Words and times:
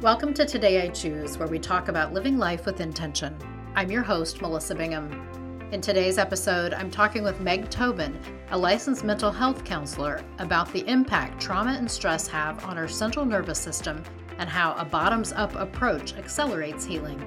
Welcome 0.00 0.32
to 0.32 0.46
Today 0.46 0.80
I 0.80 0.88
Choose, 0.88 1.36
where 1.36 1.46
we 1.46 1.58
talk 1.58 1.88
about 1.88 2.14
living 2.14 2.38
life 2.38 2.64
with 2.64 2.80
intention. 2.80 3.36
I'm 3.74 3.90
your 3.90 4.02
host, 4.02 4.40
Melissa 4.40 4.74
Bingham. 4.74 5.68
In 5.72 5.82
today's 5.82 6.16
episode, 6.16 6.72
I'm 6.72 6.90
talking 6.90 7.22
with 7.22 7.42
Meg 7.42 7.68
Tobin, 7.68 8.18
a 8.50 8.56
licensed 8.56 9.04
mental 9.04 9.30
health 9.30 9.62
counselor, 9.62 10.24
about 10.38 10.72
the 10.72 10.88
impact 10.88 11.38
trauma 11.38 11.72
and 11.72 11.90
stress 11.90 12.26
have 12.28 12.64
on 12.64 12.78
our 12.78 12.88
central 12.88 13.26
nervous 13.26 13.58
system 13.58 14.02
and 14.38 14.48
how 14.48 14.72
a 14.76 14.86
bottoms 14.86 15.32
up 15.32 15.54
approach 15.56 16.14
accelerates 16.14 16.86
healing. 16.86 17.22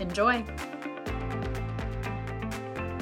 Enjoy! 0.00 0.44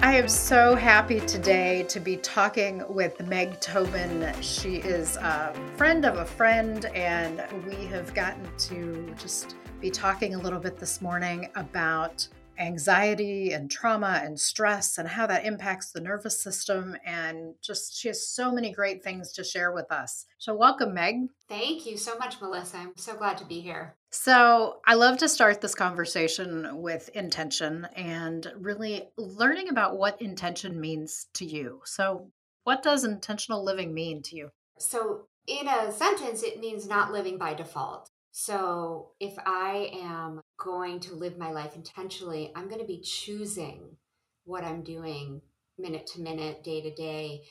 I 0.06 0.14
am 0.14 0.28
so 0.28 0.76
happy 0.76 1.18
today 1.18 1.82
to 1.88 1.98
be 1.98 2.16
talking 2.18 2.84
with 2.88 3.26
Meg 3.26 3.60
Tobin. 3.60 4.32
She 4.40 4.76
is 4.76 5.16
a 5.16 5.52
friend 5.76 6.04
of 6.04 6.18
a 6.18 6.24
friend, 6.24 6.84
and 6.94 7.42
we 7.66 7.86
have 7.86 8.14
gotten 8.14 8.48
to 8.56 9.12
just 9.18 9.56
be 9.80 9.90
talking 9.90 10.36
a 10.36 10.38
little 10.38 10.60
bit 10.60 10.78
this 10.78 11.02
morning 11.02 11.50
about 11.56 12.28
anxiety 12.56 13.50
and 13.50 13.68
trauma 13.68 14.20
and 14.22 14.38
stress 14.38 14.98
and 14.98 15.08
how 15.08 15.26
that 15.26 15.44
impacts 15.44 15.90
the 15.90 16.00
nervous 16.00 16.40
system. 16.40 16.96
And 17.04 17.54
just, 17.60 17.98
she 17.98 18.06
has 18.06 18.28
so 18.28 18.52
many 18.52 18.72
great 18.72 19.02
things 19.02 19.32
to 19.32 19.42
share 19.42 19.72
with 19.72 19.90
us. 19.90 20.26
So, 20.38 20.54
welcome, 20.54 20.94
Meg. 20.94 21.30
Thank 21.48 21.84
you 21.84 21.96
so 21.96 22.16
much, 22.16 22.40
Melissa. 22.40 22.76
I'm 22.76 22.92
so 22.96 23.16
glad 23.16 23.38
to 23.38 23.44
be 23.44 23.60
here. 23.60 23.95
So, 24.10 24.80
I 24.86 24.94
love 24.94 25.18
to 25.18 25.28
start 25.28 25.60
this 25.60 25.74
conversation 25.74 26.80
with 26.80 27.08
intention 27.10 27.86
and 27.94 28.50
really 28.56 29.08
learning 29.18 29.68
about 29.68 29.98
what 29.98 30.22
intention 30.22 30.80
means 30.80 31.26
to 31.34 31.44
you. 31.44 31.80
So, 31.84 32.30
what 32.64 32.82
does 32.82 33.04
intentional 33.04 33.64
living 33.64 33.92
mean 33.92 34.22
to 34.22 34.36
you? 34.36 34.50
So, 34.78 35.26
in 35.46 35.68
a 35.68 35.92
sentence, 35.92 36.42
it 36.42 36.60
means 36.60 36.88
not 36.88 37.12
living 37.12 37.38
by 37.38 37.54
default. 37.54 38.10
So 38.38 39.12
if 39.18 39.32
I 39.46 39.90
am 39.94 40.42
going 40.58 41.00
to 41.00 41.14
live 41.14 41.38
my 41.38 41.52
life 41.52 41.74
intentionally, 41.74 42.52
I'm 42.54 42.68
going 42.68 42.82
to 42.82 42.86
be 42.86 43.00
choosing 43.00 43.96
what 44.44 44.62
I'm 44.62 44.82
doing 44.82 45.40
minute 45.78 46.06
to 46.08 46.20
minute, 46.20 46.62
day 46.62 46.82
to 46.82 46.94
day, 46.94 47.44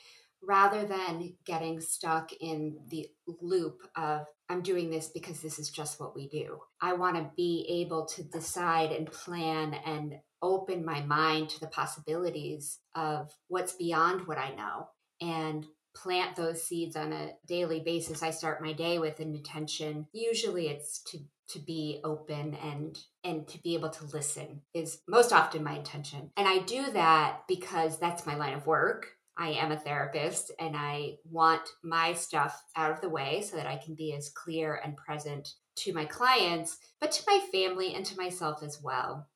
rather 0.48 0.86
than 0.86 1.36
getting 1.46 1.80
stuck 1.80 2.32
in 2.34 2.78
the 2.90 3.08
loop 3.42 3.82
of 3.96 4.26
I'm 4.50 4.62
doing 4.62 4.92
this 4.92 5.08
because 5.08 5.42
this 5.42 5.58
is 5.58 5.70
just 5.70 6.00
what 6.00 6.16
we 6.16 6.28
do. 6.28 6.60
I 6.82 6.94
want 6.94 7.16
to 7.18 7.32
be 7.36 7.84
able 7.84 8.06
to 8.06 8.24
decide 8.24 8.92
and 8.92 9.12
plan 9.12 9.74
and 9.74 10.16
open 10.42 10.86
my 10.86 11.02
mind 11.02 11.50
to 11.50 11.60
the 11.60 11.68
possibilities 11.68 12.80
of 12.94 13.32
what's 13.48 13.74
beyond 13.74 14.28
what 14.28 14.38
I 14.38 14.54
know 14.54 14.90
and 15.20 15.66
plant 15.96 16.36
those 16.36 16.62
seeds 16.62 16.96
on 16.96 17.14
a 17.14 17.32
daily 17.48 17.80
basis. 17.80 18.22
I 18.22 18.30
start 18.30 18.62
my 18.62 18.74
day 18.74 19.00
with 19.00 19.20
an 19.20 19.34
intention. 19.34 20.08
Usually 20.14 20.68
it's 20.68 21.02
to 21.12 21.20
to 21.48 21.60
be 21.60 22.00
open 22.04 22.56
and 22.56 22.98
and 23.24 23.48
to 23.48 23.62
be 23.62 23.76
able 23.76 23.90
to 23.90 24.06
listen 24.06 24.62
is 24.74 25.02
most 25.08 25.32
often 25.32 25.64
my 25.64 25.78
intention. 25.78 26.32
And 26.38 26.48
I 26.48 26.60
do 26.60 26.92
that 26.92 27.42
because 27.48 28.00
that's 28.00 28.26
my 28.26 28.36
line 28.36 28.54
of 28.54 28.66
work. 28.66 29.10
I 29.38 29.50
am 29.50 29.72
a 29.72 29.80
therapist 29.80 30.52
and 30.60 30.76
I 30.76 31.16
want 31.30 31.68
my 31.84 32.14
stuff 32.14 32.64
out 32.76 32.92
of 32.92 33.02
the 33.02 33.10
way 33.10 33.42
so 33.42 33.58
that 33.58 33.68
I 33.68 33.78
can 33.78 33.96
be 33.96 34.14
as 34.14 34.30
clear 34.30 34.80
and 34.84 34.96
present 34.96 35.56
to 35.78 35.94
my 35.94 36.06
clients, 36.06 36.78
but 37.02 37.12
to 37.12 37.24
my 37.28 37.40
family 37.52 37.94
and 37.94 38.06
to 38.06 38.18
myself 38.18 38.64
as 38.64 38.82
well. 38.82 39.28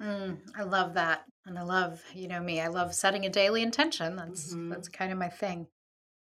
Mm, 0.00 0.38
I 0.58 0.64
love 0.64 0.94
that. 0.94 1.24
And 1.46 1.58
I 1.58 1.62
love, 1.62 2.02
you 2.14 2.26
know 2.26 2.40
me, 2.40 2.60
I 2.60 2.68
love 2.68 2.94
setting 2.94 3.26
a 3.26 3.30
daily 3.30 3.62
intention. 3.62 4.16
That's 4.16 4.52
mm-hmm. 4.52 4.70
that's 4.70 4.88
kind 4.88 5.12
of 5.12 5.18
my 5.18 5.28
thing. 5.28 5.68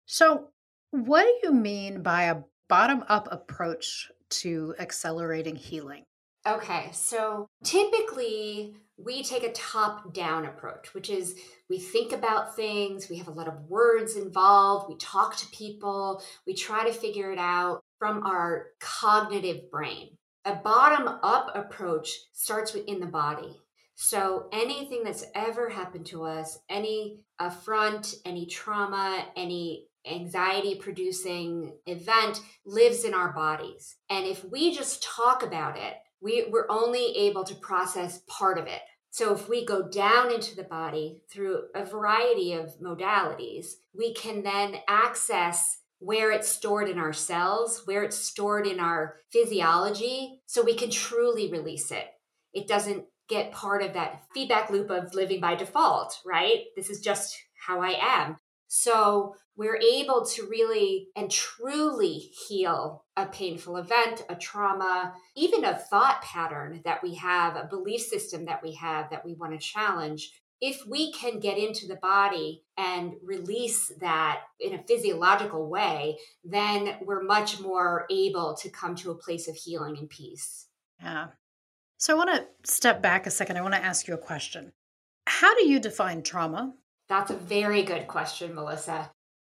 So, 0.06 0.48
what 0.92 1.24
do 1.24 1.48
you 1.48 1.54
mean 1.54 2.02
by 2.02 2.24
a 2.24 2.38
bottom 2.68 3.04
up 3.08 3.28
approach 3.32 4.10
to 4.30 4.74
accelerating 4.80 5.56
healing? 5.56 6.04
Okay, 6.48 6.90
so 6.92 7.48
typically 7.64 8.76
we 9.03 9.23
take 9.23 9.44
a 9.44 9.51
top 9.51 10.13
down 10.13 10.45
approach, 10.45 10.94
which 10.94 11.09
is 11.09 11.35
we 11.69 11.79
think 11.79 12.12
about 12.12 12.56
things, 12.56 13.09
we 13.09 13.17
have 13.17 13.28
a 13.28 13.31
lot 13.31 13.47
of 13.47 13.69
words 13.69 14.16
involved, 14.16 14.89
we 14.89 14.97
talk 14.97 15.35
to 15.38 15.47
people, 15.47 16.22
we 16.45 16.53
try 16.53 16.85
to 16.85 16.94
figure 16.94 17.31
it 17.31 17.39
out 17.39 17.84
from 18.00 18.25
our 18.25 18.67
cognitive 18.79 19.69
brain. 19.72 20.17
A 20.45 20.56
bottom 20.56 21.07
up 21.07 21.51
approach 21.53 22.09
starts 22.34 22.73
within 22.73 23.00
the 23.00 23.06
body. 23.06 23.59
So 23.95 24.47
anything 24.51 25.03
that's 25.03 25.25
ever 25.35 25.69
happened 25.69 26.07
to 26.07 26.23
us, 26.23 26.57
any 26.69 27.19
affront, 27.39 28.16
any 28.25 28.47
trauma, 28.47 29.28
any 29.35 29.85
anxiety 30.09 30.75
producing 30.75 31.73
event 31.85 32.41
lives 32.66 33.03
in 33.03 33.13
our 33.13 33.31
bodies. 33.33 33.97
And 34.09 34.25
if 34.25 34.44
we 34.44 34.75
just 34.75 35.03
talk 35.03 35.44
about 35.44 35.78
it, 35.78 35.94
we, 36.22 36.46
we're 36.50 36.70
only 36.70 37.18
able 37.18 37.44
to 37.44 37.56
process 37.56 38.22
part 38.28 38.58
of 38.58 38.68
it. 38.68 38.82
So 39.09 39.34
if 39.34 39.50
we 39.50 39.66
go 39.66 39.88
down 39.88 40.32
into 40.32 40.56
the 40.56 40.64
body 40.64 41.22
through 41.30 41.64
a 41.76 41.84
variety 41.84 42.54
of 42.54 42.80
modalities, 42.80 43.74
we 43.94 44.14
can 44.14 44.44
then 44.44 44.76
access 44.88 45.80
where 46.00 46.31
it's 46.31 46.48
stored 46.48 46.90
in 46.90 46.98
our 46.98 47.14
cells, 47.14 47.81
where 47.86 48.04
it's 48.04 48.18
stored 48.18 48.66
in 48.66 48.80
our 48.80 49.18
physiology, 49.30 50.42
so 50.46 50.64
we 50.64 50.76
can 50.76 50.90
truly 50.90 51.52
release 51.52 51.92
it. 51.92 52.08
It 52.54 52.68
doesn't 52.68 53.06
get 53.28 53.52
part 53.52 53.84
of 53.84 53.94
that 53.94 54.24
feedback 54.34 54.70
loop 54.70 54.90
of 54.90 55.14
living 55.14 55.40
by 55.40 55.56
default, 55.56 56.20
right? 56.26 56.64
This 56.76 56.90
is 56.90 57.02
just 57.02 57.38
how 57.68 57.81
I 57.81 57.98
am. 58.02 58.38
So 58.74 59.36
we're 59.58 59.82
able 59.82 60.26
to 60.28 60.48
really 60.48 61.09
and 61.18 61.30
truly 61.30 62.32
heal 62.48 63.04
a 63.18 63.26
painful 63.26 63.76
event, 63.76 64.24
a 64.30 64.36
trauma, 64.36 65.14
even 65.36 65.66
a 65.66 65.78
thought 65.78 66.22
pattern 66.22 66.80
that 66.86 67.04
we 67.04 67.16
have, 67.16 67.58
a 67.58 67.68
belief 67.70 68.00
system 68.00 68.46
that 68.46 68.64
we 68.64 68.72
have 68.76 69.10
that 69.10 69.26
we 69.26 69.34
want 69.34 69.52
to 69.52 69.58
challenge. 69.58 70.31
If 70.62 70.88
we 70.88 71.12
can 71.12 71.42
get 71.42 71.58
into 71.58 71.86
the 71.86 71.98
body 71.98 72.64
and 72.78 73.16
release 73.26 73.92
that 74.00 74.44
in 74.58 74.74
a 74.74 74.84
physiological 74.84 75.68
way, 75.70 76.18
then 76.46 76.96
we're 77.02 77.24
much 77.24 77.60
more 77.60 78.06
able 78.10 78.56
to 78.56 78.70
come 78.70 78.96
to 78.96 79.12
a 79.12 79.16
place 79.16 79.50
of 79.50 79.56
healing 79.58 79.98
and 79.98 80.10
peace. 80.10 80.68
Yeah. 81.04 81.28
So 81.98 82.14
I 82.14 82.18
want 82.18 82.30
to 82.30 82.72
step 82.72 83.02
back 83.02 83.28
a 83.28 83.31
second. 83.31 83.58
I 83.58 83.62
want 83.64 83.74
to 83.74 83.84
ask 83.84 84.08
you 84.08 84.14
a 84.14 84.18
question. 84.18 84.72
How 85.28 85.54
do 85.56 85.68
you 85.68 85.81
define 85.81 86.24
trauma? 86.24 86.74
That's 87.12 87.30
a 87.30 87.36
very 87.36 87.84
good 87.84 88.08
question, 88.08 88.56
Melissa. 88.56 89.12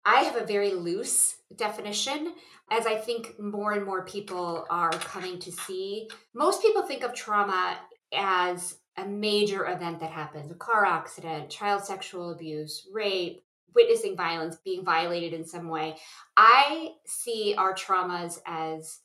I 0.03 0.21
have 0.21 0.35
a 0.35 0.45
very 0.45 0.71
loose 0.71 1.35
definition, 1.55 2.33
as 2.71 2.87
I 2.87 2.95
think 2.95 3.39
more 3.39 3.73
and 3.73 3.85
more 3.85 4.03
people 4.05 4.65
are 4.71 4.89
coming 4.89 5.37
to 5.37 5.51
see. 5.51 6.09
Most 6.33 6.63
people 6.63 6.81
think 6.81 7.03
of 7.03 7.13
trauma 7.13 7.77
as 8.11 8.77
a 8.97 9.05
major 9.05 9.67
event 9.67 9.99
that 9.99 10.09
happens 10.09 10.49
a 10.49 10.55
car 10.55 10.83
accident, 10.83 11.51
child 11.51 11.83
sexual 11.83 12.31
abuse, 12.31 12.87
rape, 12.91 13.43
witnessing 13.75 14.17
violence, 14.17 14.57
being 14.65 14.83
violated 14.83 15.31
in 15.31 15.45
some 15.45 15.69
way. 15.69 15.97
I 16.35 16.93
see 17.05 17.53
our 17.55 17.75
traumas 17.75 18.39
as 18.47 19.01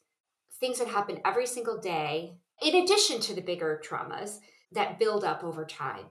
things 0.59 0.79
that 0.79 0.89
happen 0.89 1.21
every 1.23 1.47
single 1.47 1.79
day, 1.79 2.33
in 2.63 2.77
addition 2.77 3.21
to 3.21 3.35
the 3.35 3.43
bigger 3.43 3.79
traumas 3.85 4.39
that 4.73 4.99
build 4.99 5.23
up 5.23 5.45
over 5.45 5.67
time 5.67 6.07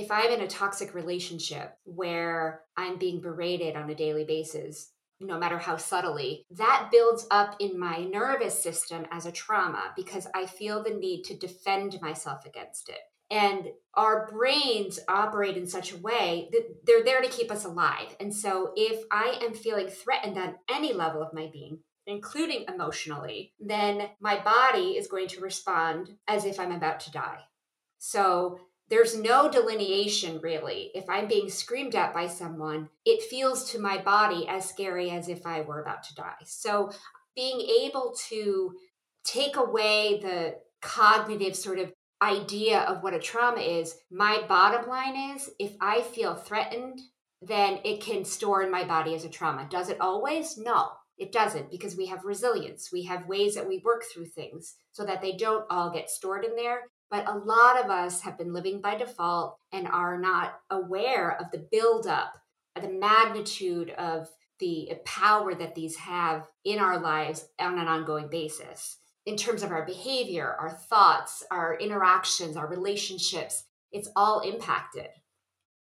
if 0.00 0.10
I'm 0.10 0.30
in 0.30 0.40
a 0.40 0.48
toxic 0.48 0.94
relationship 0.94 1.76
where 1.84 2.62
I'm 2.76 2.98
being 2.98 3.20
berated 3.20 3.76
on 3.76 3.90
a 3.90 3.94
daily 3.94 4.24
basis, 4.24 4.92
no 5.20 5.38
matter 5.38 5.58
how 5.58 5.76
subtly, 5.76 6.46
that 6.52 6.88
builds 6.90 7.26
up 7.30 7.56
in 7.60 7.78
my 7.78 8.04
nervous 8.04 8.60
system 8.60 9.04
as 9.10 9.26
a 9.26 9.32
trauma 9.32 9.92
because 9.94 10.26
I 10.34 10.46
feel 10.46 10.82
the 10.82 10.94
need 10.94 11.24
to 11.24 11.36
defend 11.36 12.00
myself 12.00 12.46
against 12.46 12.88
it. 12.88 13.00
And 13.30 13.68
our 13.92 14.26
brains 14.32 14.98
operate 15.06 15.58
in 15.58 15.66
such 15.66 15.92
a 15.92 15.98
way 15.98 16.48
that 16.52 16.86
they're 16.86 17.04
there 17.04 17.20
to 17.20 17.28
keep 17.28 17.50
us 17.50 17.66
alive. 17.66 18.16
And 18.18 18.34
so 18.34 18.72
if 18.74 19.04
I 19.12 19.38
am 19.42 19.52
feeling 19.52 19.88
threatened 19.88 20.38
on 20.38 20.56
any 20.70 20.94
level 20.94 21.22
of 21.22 21.34
my 21.34 21.50
being, 21.52 21.80
including 22.06 22.64
emotionally, 22.66 23.52
then 23.60 24.08
my 24.18 24.42
body 24.42 24.96
is 24.96 25.06
going 25.06 25.28
to 25.28 25.42
respond 25.42 26.16
as 26.26 26.46
if 26.46 26.58
I'm 26.58 26.72
about 26.72 27.00
to 27.00 27.12
die. 27.12 27.40
So 27.98 28.58
there's 28.90 29.16
no 29.16 29.50
delineation 29.50 30.40
really. 30.42 30.90
If 30.94 31.08
I'm 31.08 31.28
being 31.28 31.48
screamed 31.48 31.94
at 31.94 32.12
by 32.12 32.26
someone, 32.26 32.88
it 33.04 33.22
feels 33.22 33.70
to 33.70 33.78
my 33.78 33.98
body 33.98 34.46
as 34.48 34.68
scary 34.68 35.10
as 35.10 35.28
if 35.28 35.46
I 35.46 35.60
were 35.62 35.80
about 35.80 36.02
to 36.04 36.14
die. 36.14 36.34
So 36.44 36.90
being 37.36 37.60
able 37.82 38.14
to 38.28 38.74
take 39.24 39.56
away 39.56 40.18
the 40.20 40.56
cognitive 40.82 41.54
sort 41.54 41.78
of 41.78 41.92
idea 42.20 42.80
of 42.80 43.02
what 43.02 43.14
a 43.14 43.18
trauma 43.18 43.60
is, 43.60 43.96
my 44.10 44.42
bottom 44.48 44.88
line 44.88 45.34
is 45.34 45.50
if 45.58 45.72
I 45.80 46.02
feel 46.02 46.34
threatened, 46.34 47.00
then 47.40 47.78
it 47.84 48.02
can 48.02 48.24
store 48.24 48.62
in 48.62 48.70
my 48.70 48.84
body 48.84 49.14
as 49.14 49.24
a 49.24 49.28
trauma. 49.28 49.66
Does 49.70 49.88
it 49.88 50.00
always? 50.00 50.58
No, 50.58 50.88
it 51.16 51.32
doesn't 51.32 51.70
because 51.70 51.96
we 51.96 52.06
have 52.06 52.24
resilience. 52.24 52.90
We 52.92 53.04
have 53.04 53.28
ways 53.28 53.54
that 53.54 53.68
we 53.68 53.80
work 53.84 54.02
through 54.12 54.26
things 54.26 54.74
so 54.92 55.04
that 55.04 55.22
they 55.22 55.36
don't 55.36 55.64
all 55.70 55.90
get 55.90 56.10
stored 56.10 56.44
in 56.44 56.56
there. 56.56 56.82
But 57.10 57.28
a 57.28 57.36
lot 57.36 57.84
of 57.84 57.90
us 57.90 58.20
have 58.20 58.38
been 58.38 58.52
living 58.52 58.80
by 58.80 58.96
default 58.96 59.58
and 59.72 59.88
are 59.88 60.18
not 60.18 60.60
aware 60.70 61.36
of 61.40 61.50
the 61.50 61.66
buildup, 61.70 62.34
the 62.80 62.88
magnitude 62.88 63.90
of 63.90 64.28
the 64.60 64.92
power 65.04 65.54
that 65.54 65.74
these 65.74 65.96
have 65.96 66.46
in 66.64 66.78
our 66.78 67.00
lives 67.00 67.48
on 67.58 67.78
an 67.78 67.88
ongoing 67.88 68.28
basis. 68.28 68.98
in 69.26 69.36
terms 69.36 69.62
of 69.62 69.70
our 69.70 69.84
behavior, 69.84 70.56
our 70.58 70.70
thoughts, 70.70 71.44
our 71.50 71.76
interactions, 71.78 72.56
our 72.56 72.66
relationships. 72.66 73.64
It's 73.92 74.08
all 74.16 74.40
impacted. 74.40 75.08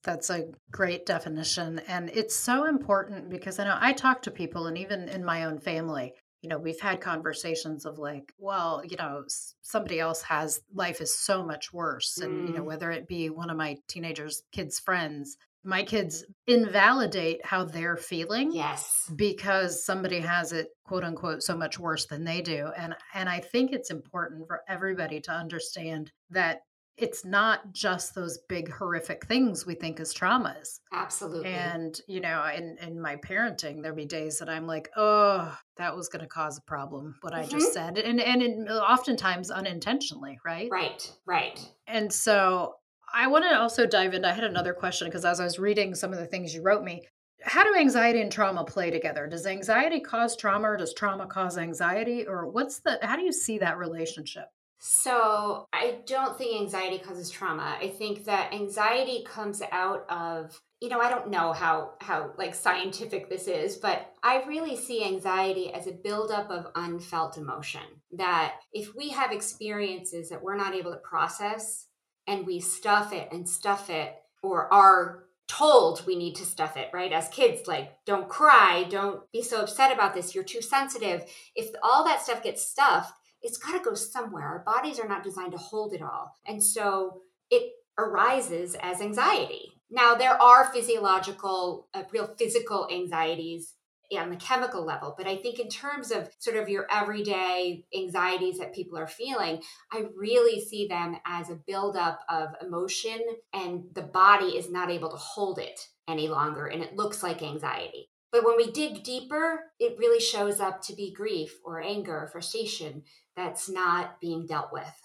That's 0.03 0.29
a 0.29 0.47
great 0.71 1.05
definition. 1.05 1.79
And 1.87 2.09
it's 2.09 2.35
so 2.35 2.65
important 2.65 3.29
because 3.29 3.59
I 3.59 3.65
know 3.65 3.77
I 3.79 3.93
talk 3.93 4.21
to 4.23 4.31
people, 4.31 4.67
and 4.67 4.77
even 4.77 5.09
in 5.09 5.25
my 5.25 5.43
own 5.43 5.59
family, 5.59 6.13
you 6.41 6.49
know, 6.49 6.57
we've 6.57 6.79
had 6.79 7.01
conversations 7.01 7.85
of 7.85 7.99
like, 7.99 8.33
well, 8.37 8.81
you 8.87 8.95
know, 8.97 9.23
somebody 9.61 9.99
else 9.99 10.21
has 10.23 10.61
life 10.73 11.01
is 11.01 11.13
so 11.13 11.43
much 11.43 11.73
worse. 11.73 12.17
And, 12.17 12.47
you 12.47 12.53
know, 12.53 12.61
mm. 12.61 12.65
whether 12.65 12.91
it 12.91 13.07
be 13.07 13.29
one 13.29 13.49
of 13.49 13.57
my 13.57 13.77
teenagers' 13.87 14.43
kids' 14.51 14.79
friends, 14.79 15.37
my 15.63 15.83
kids 15.83 16.23
invalidate 16.47 17.45
how 17.45 17.65
they're 17.65 17.97
feeling. 17.97 18.53
Yes. 18.53 19.11
Because 19.15 19.83
somebody 19.83 20.19
has 20.19 20.53
it, 20.53 20.69
quote 20.85 21.03
unquote, 21.03 21.43
so 21.43 21.55
much 21.57 21.77
worse 21.77 22.05
than 22.05 22.23
they 22.23 22.41
do. 22.41 22.69
And 22.77 22.95
and 23.13 23.27
I 23.27 23.39
think 23.39 23.71
it's 23.71 23.91
important 23.91 24.47
for 24.47 24.61
everybody 24.67 25.19
to 25.21 25.31
understand 25.31 26.11
that 26.29 26.61
it's 26.99 27.23
not 27.23 27.73
just 27.73 28.13
those 28.13 28.37
big 28.49 28.71
horrific 28.71 29.25
things 29.25 29.65
we 29.65 29.75
think 29.75 29.99
as 29.99 30.13
traumas. 30.13 30.79
Absolutely. 30.91 31.49
And, 31.49 31.99
you 32.07 32.19
know, 32.19 32.45
in, 32.55 32.77
in 32.81 33.01
my 33.01 33.15
parenting, 33.15 33.81
there'll 33.81 33.95
be 33.95 34.05
days 34.05 34.39
that 34.39 34.49
I'm 34.49 34.67
like, 34.67 34.89
oh, 34.95 35.57
that 35.77 35.95
was 35.95 36.09
going 36.09 36.21
to 36.21 36.27
cause 36.27 36.57
a 36.57 36.61
problem, 36.61 37.15
what 37.21 37.33
mm-hmm. 37.33 37.43
I 37.43 37.47
just 37.47 37.75
mm-hmm. 37.75 37.95
said. 37.95 37.97
And, 37.97 38.19
and 38.19 38.41
it, 38.41 38.69
oftentimes 38.69 39.49
unintentionally, 39.51 40.39
right? 40.45 40.67
Right, 40.71 41.11
right. 41.25 41.59
And 41.87 42.11
so 42.11 42.75
I 43.13 43.27
want 43.27 43.45
to 43.45 43.59
also 43.59 43.85
dive 43.85 44.13
into, 44.13 44.27
I 44.27 44.33
had 44.33 44.43
another 44.43 44.73
question 44.73 45.07
because 45.07 45.25
as 45.25 45.39
I 45.39 45.45
was 45.45 45.59
reading 45.59 45.95
some 45.95 46.13
of 46.13 46.19
the 46.19 46.27
things 46.27 46.53
you 46.53 46.61
wrote 46.61 46.83
me, 46.83 47.07
how 47.41 47.63
do 47.63 47.79
anxiety 47.79 48.21
and 48.21 48.31
trauma 48.31 48.65
play 48.65 48.91
together? 48.91 49.25
Does 49.25 49.45
anxiety 49.45 50.01
cause 50.01 50.35
trauma 50.35 50.71
or 50.71 50.77
does 50.77 50.93
trauma 50.93 51.25
cause 51.25 51.57
anxiety? 51.57 52.27
Or 52.27 52.49
what's 52.49 52.79
the, 52.79 52.99
how 53.01 53.15
do 53.15 53.23
you 53.23 53.31
see 53.31 53.59
that 53.59 53.77
relationship? 53.77 54.45
So, 54.81 55.67
I 55.73 55.99
don't 56.05 56.37
think 56.37 56.61
anxiety 56.61 56.99
causes 56.99 57.29
trauma. 57.29 57.77
I 57.81 57.89
think 57.89 58.23
that 58.25 58.53
anxiety 58.53 59.25
comes 59.25 59.61
out 59.73 60.09
of, 60.09 60.59
you 60.79 60.87
know, 60.87 61.01
I 61.01 61.09
don't 61.09 61.29
know 61.29 61.51
how 61.51 61.91
how 61.99 62.31
like 62.37 62.55
scientific 62.55 63.29
this 63.29 63.47
is, 63.47 63.75
but 63.75 64.13
I 64.23 64.43
really 64.47 64.77
see 64.77 65.03
anxiety 65.03 65.73
as 65.73 65.87
a 65.87 65.91
buildup 65.91 66.49
of 66.49 66.67
unfelt 66.75 67.37
emotion. 67.37 67.81
That 68.13 68.55
if 68.71 68.95
we 68.95 69.09
have 69.09 69.33
experiences 69.33 70.29
that 70.29 70.41
we're 70.41 70.55
not 70.55 70.73
able 70.73 70.91
to 70.91 70.97
process 70.97 71.87
and 72.25 72.47
we 72.47 72.61
stuff 72.61 73.11
it 73.11 73.27
and 73.33 73.47
stuff 73.47 73.89
it 73.89 74.15
or 74.41 74.73
are 74.73 75.25
told 75.49 76.05
we 76.05 76.15
need 76.15 76.35
to 76.35 76.45
stuff 76.45 76.77
it, 76.77 76.89
right? 76.93 77.11
As 77.11 77.27
kids, 77.29 77.67
like, 77.67 77.91
don't 78.05 78.29
cry, 78.29 78.85
don't 78.89 79.29
be 79.33 79.41
so 79.41 79.61
upset 79.61 79.91
about 79.91 80.13
this, 80.13 80.35
you're 80.35 80.43
too 80.43 80.61
sensitive. 80.61 81.23
If 81.55 81.71
all 81.81 82.05
that 82.05 82.21
stuff 82.21 82.43
gets 82.43 82.65
stuffed, 82.65 83.11
it's 83.41 83.57
got 83.57 83.77
to 83.77 83.83
go 83.83 83.95
somewhere. 83.95 84.45
Our 84.45 84.63
bodies 84.65 84.99
are 84.99 85.07
not 85.07 85.23
designed 85.23 85.53
to 85.53 85.57
hold 85.57 85.93
it 85.93 86.01
all. 86.01 86.35
And 86.45 86.63
so 86.63 87.21
it 87.49 87.71
arises 87.97 88.75
as 88.81 89.01
anxiety. 89.01 89.73
Now, 89.91 90.15
there 90.15 90.39
are 90.41 90.71
physiological, 90.71 91.87
uh, 91.93 92.03
real 92.11 92.33
physical 92.37 92.87
anxieties 92.91 93.73
on 94.17 94.29
the 94.31 94.35
chemical 94.37 94.83
level, 94.83 95.13
but 95.15 95.27
I 95.27 95.35
think 95.35 95.59
in 95.59 95.69
terms 95.69 96.11
of 96.11 96.29
sort 96.39 96.57
of 96.57 96.67
your 96.67 96.87
everyday 96.91 97.85
anxieties 97.95 98.57
that 98.57 98.73
people 98.73 98.97
are 98.97 99.07
feeling, 99.07 99.61
I 99.91 100.05
really 100.15 100.61
see 100.61 100.87
them 100.87 101.17
as 101.27 101.49
a 101.49 101.59
buildup 101.67 102.19
of 102.27 102.49
emotion, 102.59 103.19
and 103.53 103.83
the 103.93 104.01
body 104.01 104.57
is 104.57 104.71
not 104.71 104.89
able 104.89 105.11
to 105.11 105.17
hold 105.17 105.59
it 105.59 105.79
any 106.07 106.27
longer, 106.27 106.65
and 106.65 106.81
it 106.81 106.95
looks 106.95 107.21
like 107.21 107.43
anxiety. 107.43 108.09
But 108.31 108.45
when 108.45 108.57
we 108.57 108.71
dig 108.71 109.03
deeper, 109.03 109.71
it 109.79 109.97
really 109.97 110.19
shows 110.19 110.59
up 110.59 110.81
to 110.83 110.95
be 110.95 111.11
grief 111.11 111.57
or 111.63 111.81
anger 111.81 112.23
or 112.23 112.27
frustration 112.27 113.03
that's 113.35 113.69
not 113.69 114.19
being 114.21 114.45
dealt 114.45 114.71
with. 114.71 115.01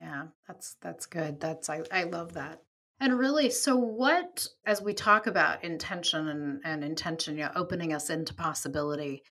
Yeah, 0.00 0.26
that's 0.46 0.76
that's 0.80 1.06
good. 1.06 1.40
That's 1.40 1.68
I, 1.70 1.82
I 1.92 2.04
love 2.04 2.34
that. 2.34 2.60
And 3.00 3.18
really, 3.18 3.50
so 3.50 3.76
what 3.76 4.46
as 4.66 4.82
we 4.82 4.94
talk 4.94 5.26
about 5.26 5.64
intention 5.64 6.28
and, 6.28 6.60
and 6.64 6.84
intention, 6.84 7.36
you 7.36 7.44
know, 7.44 7.52
opening 7.56 7.92
us 7.92 8.10
into 8.10 8.34
possibility, 8.34 9.22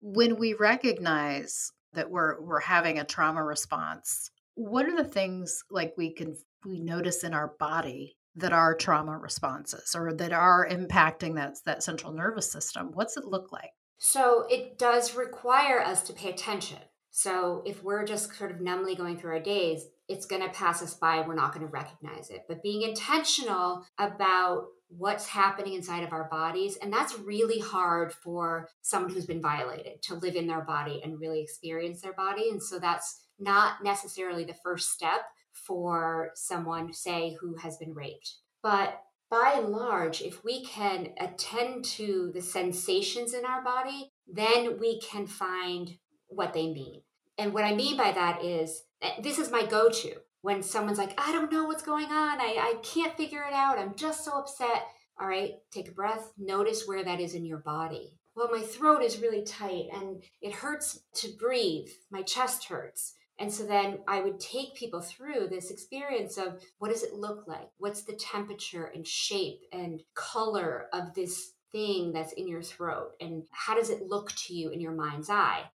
when 0.00 0.36
we 0.36 0.54
recognize 0.54 1.72
that 1.92 2.10
we're 2.10 2.40
we're 2.40 2.60
having 2.60 2.98
a 2.98 3.04
trauma 3.04 3.42
response, 3.42 4.30
what 4.54 4.86
are 4.86 4.96
the 4.96 5.04
things 5.04 5.62
like 5.70 5.94
we 5.96 6.12
can 6.12 6.36
we 6.66 6.80
notice 6.80 7.24
in 7.24 7.32
our 7.34 7.54
body 7.58 8.17
that 8.38 8.52
are 8.52 8.74
trauma 8.74 9.16
responses 9.16 9.94
or 9.94 10.12
that 10.14 10.32
are 10.32 10.68
impacting 10.68 11.34
that 11.36 11.58
that 11.64 11.82
central 11.82 12.12
nervous 12.12 12.50
system? 12.50 12.90
What's 12.94 13.16
it 13.16 13.24
look 13.24 13.52
like? 13.52 13.72
So 13.98 14.46
it 14.48 14.78
does 14.78 15.16
require 15.16 15.80
us 15.80 16.02
to 16.04 16.12
pay 16.12 16.30
attention. 16.30 16.78
So 17.10 17.62
if 17.66 17.82
we're 17.82 18.04
just 18.04 18.34
sort 18.34 18.52
of 18.52 18.60
numbly 18.60 18.94
going 18.94 19.18
through 19.18 19.32
our 19.32 19.40
days, 19.40 19.86
it's 20.08 20.26
going 20.26 20.42
to 20.42 20.48
pass 20.50 20.82
us 20.82 20.94
by. 20.94 21.20
We're 21.20 21.34
not 21.34 21.52
going 21.52 21.66
to 21.66 21.72
recognize 21.72 22.30
it. 22.30 22.42
But 22.48 22.62
being 22.62 22.82
intentional 22.82 23.84
about 23.98 24.66
what's 24.88 25.26
happening 25.26 25.74
inside 25.74 26.04
of 26.04 26.12
our 26.12 26.28
bodies, 26.30 26.76
and 26.80 26.92
that's 26.92 27.18
really 27.18 27.58
hard 27.58 28.12
for 28.12 28.68
someone 28.82 29.12
who's 29.12 29.26
been 29.26 29.42
violated 29.42 30.00
to 30.02 30.14
live 30.14 30.36
in 30.36 30.46
their 30.46 30.62
body 30.62 31.00
and 31.02 31.20
really 31.20 31.42
experience 31.42 32.00
their 32.00 32.14
body. 32.14 32.50
And 32.50 32.62
so 32.62 32.78
that's 32.78 33.26
not 33.38 33.82
necessarily 33.82 34.44
the 34.44 34.56
first 34.62 34.90
step 34.90 35.22
for 35.68 36.30
someone, 36.34 36.92
say, 36.92 37.36
who 37.40 37.56
has 37.56 37.76
been 37.76 37.94
raped. 37.94 38.36
But 38.62 39.00
by 39.30 39.56
and 39.58 39.68
large, 39.68 40.22
if 40.22 40.42
we 40.42 40.64
can 40.64 41.10
attend 41.20 41.84
to 41.84 42.32
the 42.34 42.40
sensations 42.40 43.34
in 43.34 43.44
our 43.44 43.62
body, 43.62 44.10
then 44.26 44.80
we 44.80 45.00
can 45.00 45.26
find 45.26 45.98
what 46.28 46.54
they 46.54 46.72
mean. 46.72 47.02
And 47.36 47.52
what 47.52 47.64
I 47.64 47.74
mean 47.74 47.96
by 47.96 48.10
that 48.12 48.42
is 48.42 48.82
eh, 49.02 49.20
this 49.22 49.38
is 49.38 49.52
my 49.52 49.64
go 49.64 49.90
to 49.90 50.14
when 50.40 50.62
someone's 50.62 50.98
like, 50.98 51.18
I 51.18 51.30
don't 51.32 51.52
know 51.52 51.66
what's 51.66 51.82
going 51.82 52.06
on. 52.06 52.40
I, 52.40 52.56
I 52.58 52.74
can't 52.82 53.16
figure 53.16 53.44
it 53.44 53.52
out. 53.52 53.78
I'm 53.78 53.94
just 53.94 54.24
so 54.24 54.32
upset. 54.32 54.86
All 55.20 55.28
right, 55.28 55.54
take 55.70 55.88
a 55.88 55.92
breath. 55.92 56.32
Notice 56.38 56.86
where 56.86 57.04
that 57.04 57.20
is 57.20 57.34
in 57.34 57.44
your 57.44 57.58
body. 57.58 58.14
Well, 58.34 58.48
my 58.52 58.62
throat 58.62 59.02
is 59.02 59.20
really 59.20 59.42
tight 59.42 59.86
and 59.92 60.22
it 60.40 60.54
hurts 60.54 61.00
to 61.16 61.28
breathe. 61.38 61.88
My 62.10 62.22
chest 62.22 62.68
hurts. 62.68 63.14
And 63.38 63.52
so 63.52 63.64
then 63.64 63.98
I 64.08 64.20
would 64.20 64.40
take 64.40 64.74
people 64.74 65.00
through 65.00 65.48
this 65.48 65.70
experience 65.70 66.38
of 66.38 66.60
what 66.78 66.90
does 66.90 67.04
it 67.04 67.14
look 67.14 67.46
like? 67.46 67.68
What's 67.78 68.02
the 68.02 68.14
temperature 68.14 68.86
and 68.86 69.06
shape 69.06 69.60
and 69.72 70.02
color 70.14 70.86
of 70.92 71.14
this 71.14 71.52
thing 71.70 72.12
that's 72.12 72.32
in 72.32 72.48
your 72.48 72.62
throat? 72.62 73.10
And 73.20 73.44
how 73.52 73.74
does 73.74 73.90
it 73.90 74.02
look 74.02 74.32
to 74.32 74.54
you 74.54 74.70
in 74.70 74.80
your 74.80 74.94
mind's 74.94 75.30
eye? 75.30 75.70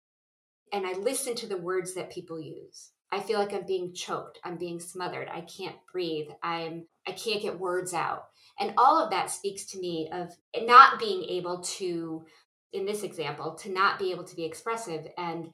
and 0.73 0.87
I 0.87 0.93
listen 0.93 1.35
to 1.35 1.47
the 1.47 1.55
words 1.55 1.93
that 1.93 2.11
people 2.11 2.41
use. 2.41 2.89
I 3.11 3.19
feel 3.19 3.37
like 3.37 3.53
I'm 3.53 3.65
being 3.65 3.93
choked, 3.93 4.39
I'm 4.43 4.57
being 4.57 4.79
smothered, 4.79 5.29
I 5.31 5.41
can't 5.41 5.75
breathe, 5.89 6.29
I'm 6.41 6.87
I 7.07 7.11
can't 7.11 7.43
get 7.43 7.59
words 7.59 7.93
out. 7.93 8.25
And 8.59 8.73
all 8.75 9.01
of 9.01 9.11
that 9.11 9.29
speaks 9.29 9.65
to 9.67 9.79
me 9.79 10.09
of 10.11 10.29
not 10.65 10.99
being 10.99 11.23
able 11.23 11.59
to 11.59 12.25
in 12.71 12.87
this 12.87 13.03
example 13.03 13.53
to 13.53 13.71
not 13.71 13.99
be 13.99 14.11
able 14.11 14.23
to 14.23 14.35
be 14.35 14.45
expressive 14.45 15.05
and 15.15 15.51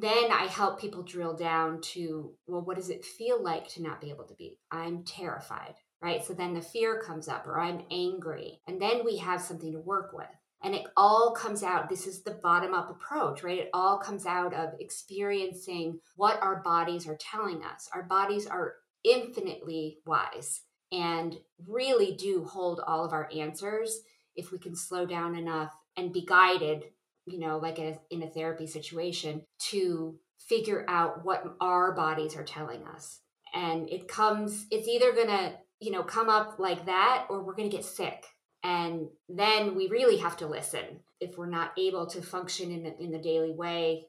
then 0.00 0.30
I 0.32 0.46
help 0.46 0.80
people 0.80 1.02
drill 1.02 1.34
down 1.34 1.80
to 1.92 2.32
well 2.46 2.62
what 2.62 2.76
does 2.76 2.90
it 2.90 3.04
feel 3.04 3.42
like 3.42 3.68
to 3.68 3.82
not 3.82 4.00
be 4.00 4.10
able 4.10 4.24
to 4.24 4.34
be? 4.34 4.58
I'm 4.70 5.04
terrified, 5.04 5.74
right? 6.02 6.24
So 6.24 6.34
then 6.34 6.54
the 6.54 6.60
fear 6.60 7.00
comes 7.00 7.28
up 7.28 7.46
or 7.46 7.60
I'm 7.60 7.84
angry 7.90 8.60
and 8.66 8.80
then 8.80 9.04
we 9.04 9.18
have 9.18 9.40
something 9.40 9.72
to 9.72 9.80
work 9.80 10.12
with. 10.12 10.26
And 10.62 10.74
it 10.74 10.86
all 10.96 11.32
comes 11.32 11.62
out. 11.62 11.88
This 11.88 12.06
is 12.06 12.22
the 12.22 12.38
bottom 12.42 12.74
up 12.74 12.90
approach, 12.90 13.42
right? 13.42 13.58
It 13.58 13.70
all 13.72 13.98
comes 13.98 14.26
out 14.26 14.54
of 14.54 14.70
experiencing 14.80 16.00
what 16.16 16.42
our 16.42 16.62
bodies 16.62 17.06
are 17.06 17.18
telling 17.20 17.62
us. 17.62 17.88
Our 17.94 18.02
bodies 18.02 18.46
are 18.46 18.76
infinitely 19.04 19.98
wise 20.06 20.62
and 20.90 21.36
really 21.66 22.16
do 22.16 22.44
hold 22.44 22.80
all 22.86 23.04
of 23.04 23.12
our 23.12 23.28
answers 23.34 24.00
if 24.34 24.50
we 24.50 24.58
can 24.58 24.74
slow 24.76 25.06
down 25.06 25.36
enough 25.36 25.72
and 25.96 26.12
be 26.12 26.24
guided, 26.24 26.84
you 27.26 27.38
know, 27.38 27.58
like 27.58 27.78
a, 27.78 27.98
in 28.10 28.22
a 28.22 28.30
therapy 28.30 28.66
situation, 28.66 29.42
to 29.70 30.18
figure 30.38 30.84
out 30.88 31.24
what 31.24 31.56
our 31.60 31.92
bodies 31.92 32.36
are 32.36 32.44
telling 32.44 32.84
us. 32.86 33.20
And 33.54 33.88
it 33.90 34.08
comes, 34.08 34.66
it's 34.70 34.88
either 34.88 35.12
going 35.12 35.28
to, 35.28 35.54
you 35.80 35.90
know, 35.90 36.02
come 36.02 36.28
up 36.28 36.58
like 36.58 36.86
that 36.86 37.26
or 37.28 37.42
we're 37.42 37.54
going 37.54 37.70
to 37.70 37.76
get 37.76 37.84
sick. 37.84 38.24
And 38.62 39.08
then 39.28 39.74
we 39.74 39.88
really 39.88 40.18
have 40.18 40.36
to 40.38 40.46
listen. 40.46 41.00
If 41.20 41.38
we're 41.38 41.46
not 41.46 41.72
able 41.78 42.06
to 42.08 42.20
function 42.20 42.70
in 42.70 42.82
the, 42.82 43.02
in 43.02 43.10
the 43.10 43.18
daily 43.18 43.52
way 43.52 44.06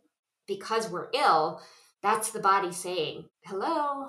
because 0.48 0.90
we're 0.90 1.10
ill 1.14 1.62
that's 2.02 2.32
the 2.32 2.40
body 2.40 2.72
saying 2.72 3.26
hello 3.46 4.08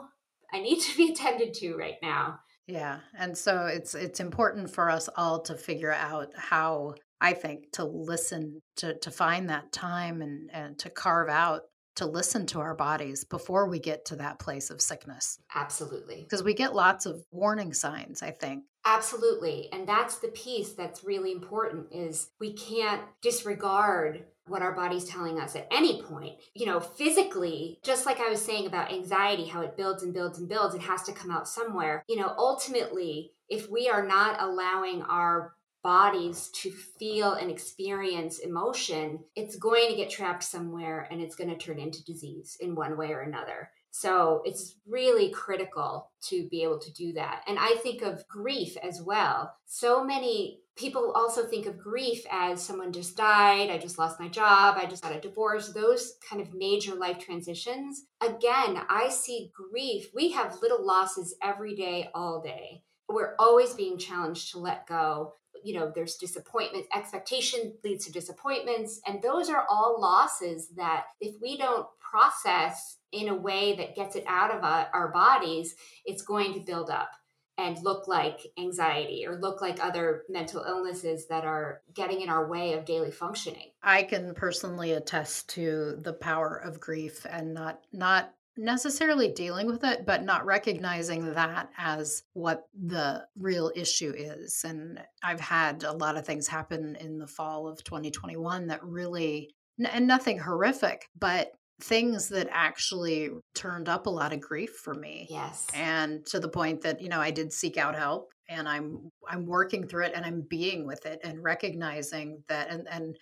i 0.52 0.60
need 0.60 0.80
to 0.80 0.96
be 0.96 1.10
attended 1.12 1.52
to 1.54 1.76
right 1.76 1.96
now. 2.02 2.40
Yeah 2.66 3.00
and 3.18 3.36
so 3.36 3.66
it's 3.66 3.94
it's 3.94 4.20
important 4.20 4.70
for 4.70 4.90
us 4.90 5.08
all 5.16 5.40
to 5.42 5.54
figure 5.54 5.92
out 5.92 6.28
how 6.36 6.94
i 7.20 7.32
think 7.32 7.70
to 7.72 7.84
listen 7.84 8.60
to 8.76 8.98
to 8.98 9.10
find 9.10 9.48
that 9.48 9.72
time 9.72 10.22
and 10.22 10.50
and 10.52 10.78
to 10.78 10.90
carve 10.90 11.28
out 11.28 11.62
to 11.96 12.06
listen 12.06 12.46
to 12.46 12.60
our 12.60 12.76
bodies 12.76 13.24
before 13.24 13.68
we 13.68 13.80
get 13.80 14.04
to 14.04 14.16
that 14.16 14.38
place 14.38 14.70
of 14.70 14.80
sickness 14.80 15.38
absolutely 15.54 16.22
because 16.22 16.42
we 16.42 16.54
get 16.54 16.74
lots 16.74 17.06
of 17.06 17.24
warning 17.30 17.72
signs 17.72 18.22
i 18.22 18.30
think 18.30 18.64
Absolutely. 18.88 19.68
And 19.70 19.86
that's 19.86 20.16
the 20.16 20.28
piece 20.28 20.72
that's 20.72 21.04
really 21.04 21.30
important 21.30 21.88
is 21.92 22.30
we 22.40 22.54
can't 22.54 23.02
disregard 23.20 24.24
what 24.46 24.62
our 24.62 24.72
body's 24.72 25.04
telling 25.04 25.38
us 25.38 25.54
at 25.54 25.68
any 25.70 26.02
point. 26.02 26.36
You 26.54 26.64
know, 26.64 26.80
physically, 26.80 27.80
just 27.82 28.06
like 28.06 28.18
I 28.18 28.30
was 28.30 28.42
saying 28.42 28.66
about 28.66 28.90
anxiety, 28.90 29.44
how 29.44 29.60
it 29.60 29.76
builds 29.76 30.02
and 30.02 30.14
builds 30.14 30.38
and 30.38 30.48
builds, 30.48 30.74
it 30.74 30.80
has 30.80 31.02
to 31.02 31.12
come 31.12 31.30
out 31.30 31.46
somewhere. 31.46 32.02
You 32.08 32.16
know, 32.16 32.34
ultimately, 32.38 33.32
if 33.50 33.70
we 33.70 33.90
are 33.90 34.06
not 34.06 34.40
allowing 34.40 35.02
our 35.02 35.54
bodies 35.88 36.50
to 36.52 36.70
feel 36.70 37.32
and 37.32 37.50
experience 37.50 38.40
emotion, 38.40 39.20
it's 39.34 39.56
going 39.56 39.88
to 39.88 39.96
get 39.96 40.10
trapped 40.10 40.44
somewhere 40.44 41.08
and 41.10 41.18
it's 41.18 41.34
going 41.34 41.48
to 41.48 41.56
turn 41.56 41.78
into 41.78 42.04
disease 42.04 42.58
in 42.60 42.74
one 42.74 42.98
way 42.98 43.10
or 43.10 43.20
another. 43.20 43.70
So 43.90 44.42
it's 44.44 44.74
really 44.86 45.30
critical 45.30 46.10
to 46.24 46.46
be 46.50 46.62
able 46.62 46.78
to 46.78 46.92
do 46.92 47.14
that. 47.14 47.42
And 47.48 47.58
I 47.58 47.76
think 47.82 48.02
of 48.02 48.28
grief 48.28 48.76
as 48.82 49.00
well. 49.00 49.54
So 49.64 50.04
many 50.04 50.60
people 50.76 51.10
also 51.12 51.46
think 51.46 51.64
of 51.64 51.78
grief 51.78 52.22
as 52.30 52.62
someone 52.62 52.92
just 52.92 53.16
died, 53.16 53.70
I 53.70 53.78
just 53.78 53.98
lost 53.98 54.20
my 54.20 54.28
job, 54.28 54.76
I 54.76 54.84
just 54.84 55.02
got 55.02 55.16
a 55.16 55.20
divorce, 55.20 55.72
those 55.72 56.16
kind 56.28 56.42
of 56.42 56.52
major 56.52 56.96
life 56.96 57.18
transitions. 57.18 58.04
Again, 58.20 58.82
I 58.90 59.08
see 59.08 59.52
grief. 59.54 60.10
We 60.14 60.32
have 60.32 60.60
little 60.60 60.86
losses 60.86 61.34
every 61.42 61.74
day, 61.74 62.10
all 62.14 62.42
day. 62.42 62.82
We're 63.08 63.36
always 63.38 63.72
being 63.72 63.96
challenged 63.96 64.52
to 64.52 64.58
let 64.58 64.86
go. 64.86 65.32
You 65.64 65.74
know, 65.74 65.92
there's 65.94 66.16
disappointment, 66.16 66.86
expectation 66.94 67.74
leads 67.84 68.06
to 68.06 68.12
disappointments. 68.12 69.00
And 69.06 69.22
those 69.22 69.48
are 69.48 69.66
all 69.70 70.00
losses 70.00 70.68
that 70.76 71.04
if 71.20 71.34
we 71.40 71.56
don't 71.56 71.86
process 71.98 72.98
in 73.12 73.28
a 73.28 73.34
way 73.34 73.76
that 73.76 73.96
gets 73.96 74.16
it 74.16 74.24
out 74.26 74.54
of 74.54 74.64
our, 74.64 75.10
bodies, 75.12 75.74
it's 76.04 76.22
going 76.22 76.54
to 76.54 76.60
build 76.60 76.90
up 76.90 77.10
and 77.56 77.82
look 77.82 78.06
like 78.06 78.40
anxiety 78.58 79.26
or 79.26 79.40
look 79.40 79.60
like 79.60 79.82
other 79.82 80.22
mental 80.28 80.62
illnesses 80.62 81.26
that 81.26 81.44
are 81.44 81.80
getting 81.92 82.20
in 82.20 82.28
our 82.28 82.48
way 82.48 82.74
of 82.74 82.84
daily 82.84 83.10
functioning. 83.10 83.70
I 83.82 84.04
can 84.04 84.34
personally 84.34 84.92
attest 84.92 85.48
to 85.50 85.96
the 86.00 86.12
power 86.12 86.56
of 86.56 86.78
grief 86.78 87.26
and 87.28 87.54
not 87.54 87.80
not 87.92 88.32
necessarily 88.58 89.30
dealing 89.30 89.66
with 89.66 89.84
it 89.84 90.04
but 90.04 90.24
not 90.24 90.44
recognizing 90.44 91.32
that 91.32 91.70
as 91.78 92.24
what 92.32 92.64
the 92.74 93.24
real 93.38 93.70
issue 93.76 94.12
is 94.16 94.64
and 94.66 95.00
I've 95.22 95.40
had 95.40 95.84
a 95.84 95.92
lot 95.92 96.16
of 96.16 96.26
things 96.26 96.48
happen 96.48 96.96
in 97.00 97.18
the 97.18 97.26
fall 97.26 97.68
of 97.68 97.82
2021 97.84 98.66
that 98.66 98.84
really 98.84 99.50
and 99.78 100.06
nothing 100.06 100.38
horrific 100.38 101.06
but 101.18 101.52
things 101.80 102.28
that 102.28 102.48
actually 102.50 103.30
turned 103.54 103.88
up 103.88 104.06
a 104.06 104.10
lot 104.10 104.32
of 104.32 104.40
grief 104.40 104.70
for 104.82 104.94
me. 104.94 105.26
Yes. 105.30 105.66
And 105.74 106.26
to 106.26 106.40
the 106.40 106.48
point 106.48 106.82
that, 106.82 107.00
you 107.00 107.08
know, 107.08 107.20
I 107.20 107.30
did 107.30 107.52
seek 107.52 107.76
out 107.76 107.94
help 107.94 108.32
and 108.48 108.68
I'm 108.68 109.10
I'm 109.28 109.46
working 109.46 109.86
through 109.86 110.06
it 110.06 110.12
and 110.14 110.24
I'm 110.24 110.42
being 110.48 110.86
with 110.86 111.06
it 111.06 111.20
and 111.22 111.42
recognizing 111.42 112.42
that 112.48 112.70
and 112.70 112.88
and 112.90 113.16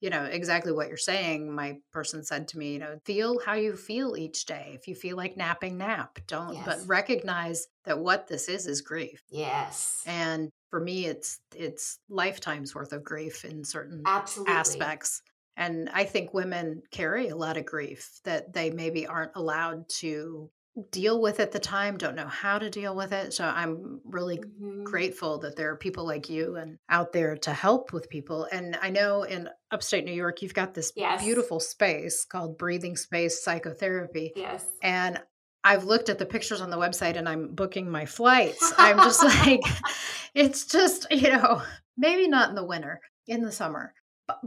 you 0.00 0.10
know 0.10 0.24
exactly 0.24 0.72
what 0.72 0.88
you're 0.88 0.96
saying 0.96 1.54
my 1.54 1.76
person 1.92 2.24
said 2.24 2.48
to 2.48 2.58
me 2.58 2.72
you 2.72 2.78
know 2.78 2.98
feel 3.04 3.38
how 3.44 3.54
you 3.54 3.76
feel 3.76 4.16
each 4.16 4.46
day. 4.46 4.72
If 4.74 4.86
you 4.86 4.94
feel 4.94 5.16
like 5.16 5.36
napping 5.36 5.78
nap. 5.78 6.18
Don't 6.26 6.54
yes. 6.54 6.64
but 6.64 6.78
recognize 6.86 7.66
that 7.84 7.98
what 7.98 8.28
this 8.28 8.48
is 8.48 8.66
is 8.66 8.80
grief. 8.80 9.22
Yes. 9.30 10.02
And 10.06 10.50
for 10.70 10.80
me 10.80 11.06
it's 11.06 11.40
it's 11.54 11.98
lifetimes 12.08 12.74
worth 12.74 12.92
of 12.92 13.02
grief 13.02 13.44
in 13.44 13.64
certain 13.64 14.02
Absolutely. 14.06 14.54
aspects. 14.54 15.22
And 15.56 15.90
I 15.92 16.04
think 16.04 16.32
women 16.32 16.82
carry 16.90 17.28
a 17.28 17.36
lot 17.36 17.56
of 17.56 17.66
grief 17.66 18.20
that 18.24 18.52
they 18.52 18.70
maybe 18.70 19.06
aren't 19.06 19.32
allowed 19.34 19.88
to 20.00 20.48
deal 20.90 21.20
with 21.20 21.40
at 21.40 21.52
the 21.52 21.58
time, 21.58 21.96
don't 21.96 22.14
know 22.14 22.26
how 22.26 22.58
to 22.58 22.70
deal 22.70 22.94
with 22.94 23.12
it. 23.12 23.32
So 23.32 23.44
I'm 23.44 24.00
really 24.04 24.38
mm-hmm. 24.38 24.84
grateful 24.84 25.38
that 25.38 25.56
there 25.56 25.70
are 25.70 25.76
people 25.76 26.06
like 26.06 26.28
you 26.28 26.56
and 26.56 26.78
out 26.88 27.12
there 27.12 27.36
to 27.38 27.52
help 27.52 27.92
with 27.92 28.08
people. 28.08 28.46
And 28.52 28.76
I 28.80 28.90
know 28.90 29.22
in 29.22 29.48
upstate 29.70 30.04
New 30.04 30.12
York, 30.12 30.42
you've 30.42 30.54
got 30.54 30.74
this 30.74 30.92
yes. 30.96 31.22
beautiful 31.22 31.60
space 31.60 32.24
called 32.24 32.58
Breathing 32.58 32.96
Space 32.96 33.42
Psychotherapy. 33.42 34.32
Yes. 34.36 34.64
And 34.82 35.20
I've 35.62 35.84
looked 35.84 36.08
at 36.08 36.18
the 36.18 36.26
pictures 36.26 36.60
on 36.60 36.70
the 36.70 36.78
website 36.78 37.16
and 37.16 37.28
I'm 37.28 37.54
booking 37.54 37.90
my 37.90 38.06
flights. 38.06 38.72
I'm 38.78 38.98
just 38.98 39.22
like, 39.22 39.62
it's 40.34 40.66
just, 40.66 41.06
you 41.10 41.30
know, 41.30 41.62
maybe 41.96 42.28
not 42.28 42.48
in 42.48 42.54
the 42.54 42.64
winter, 42.64 43.00
in 43.26 43.42
the 43.42 43.52
summer 43.52 43.92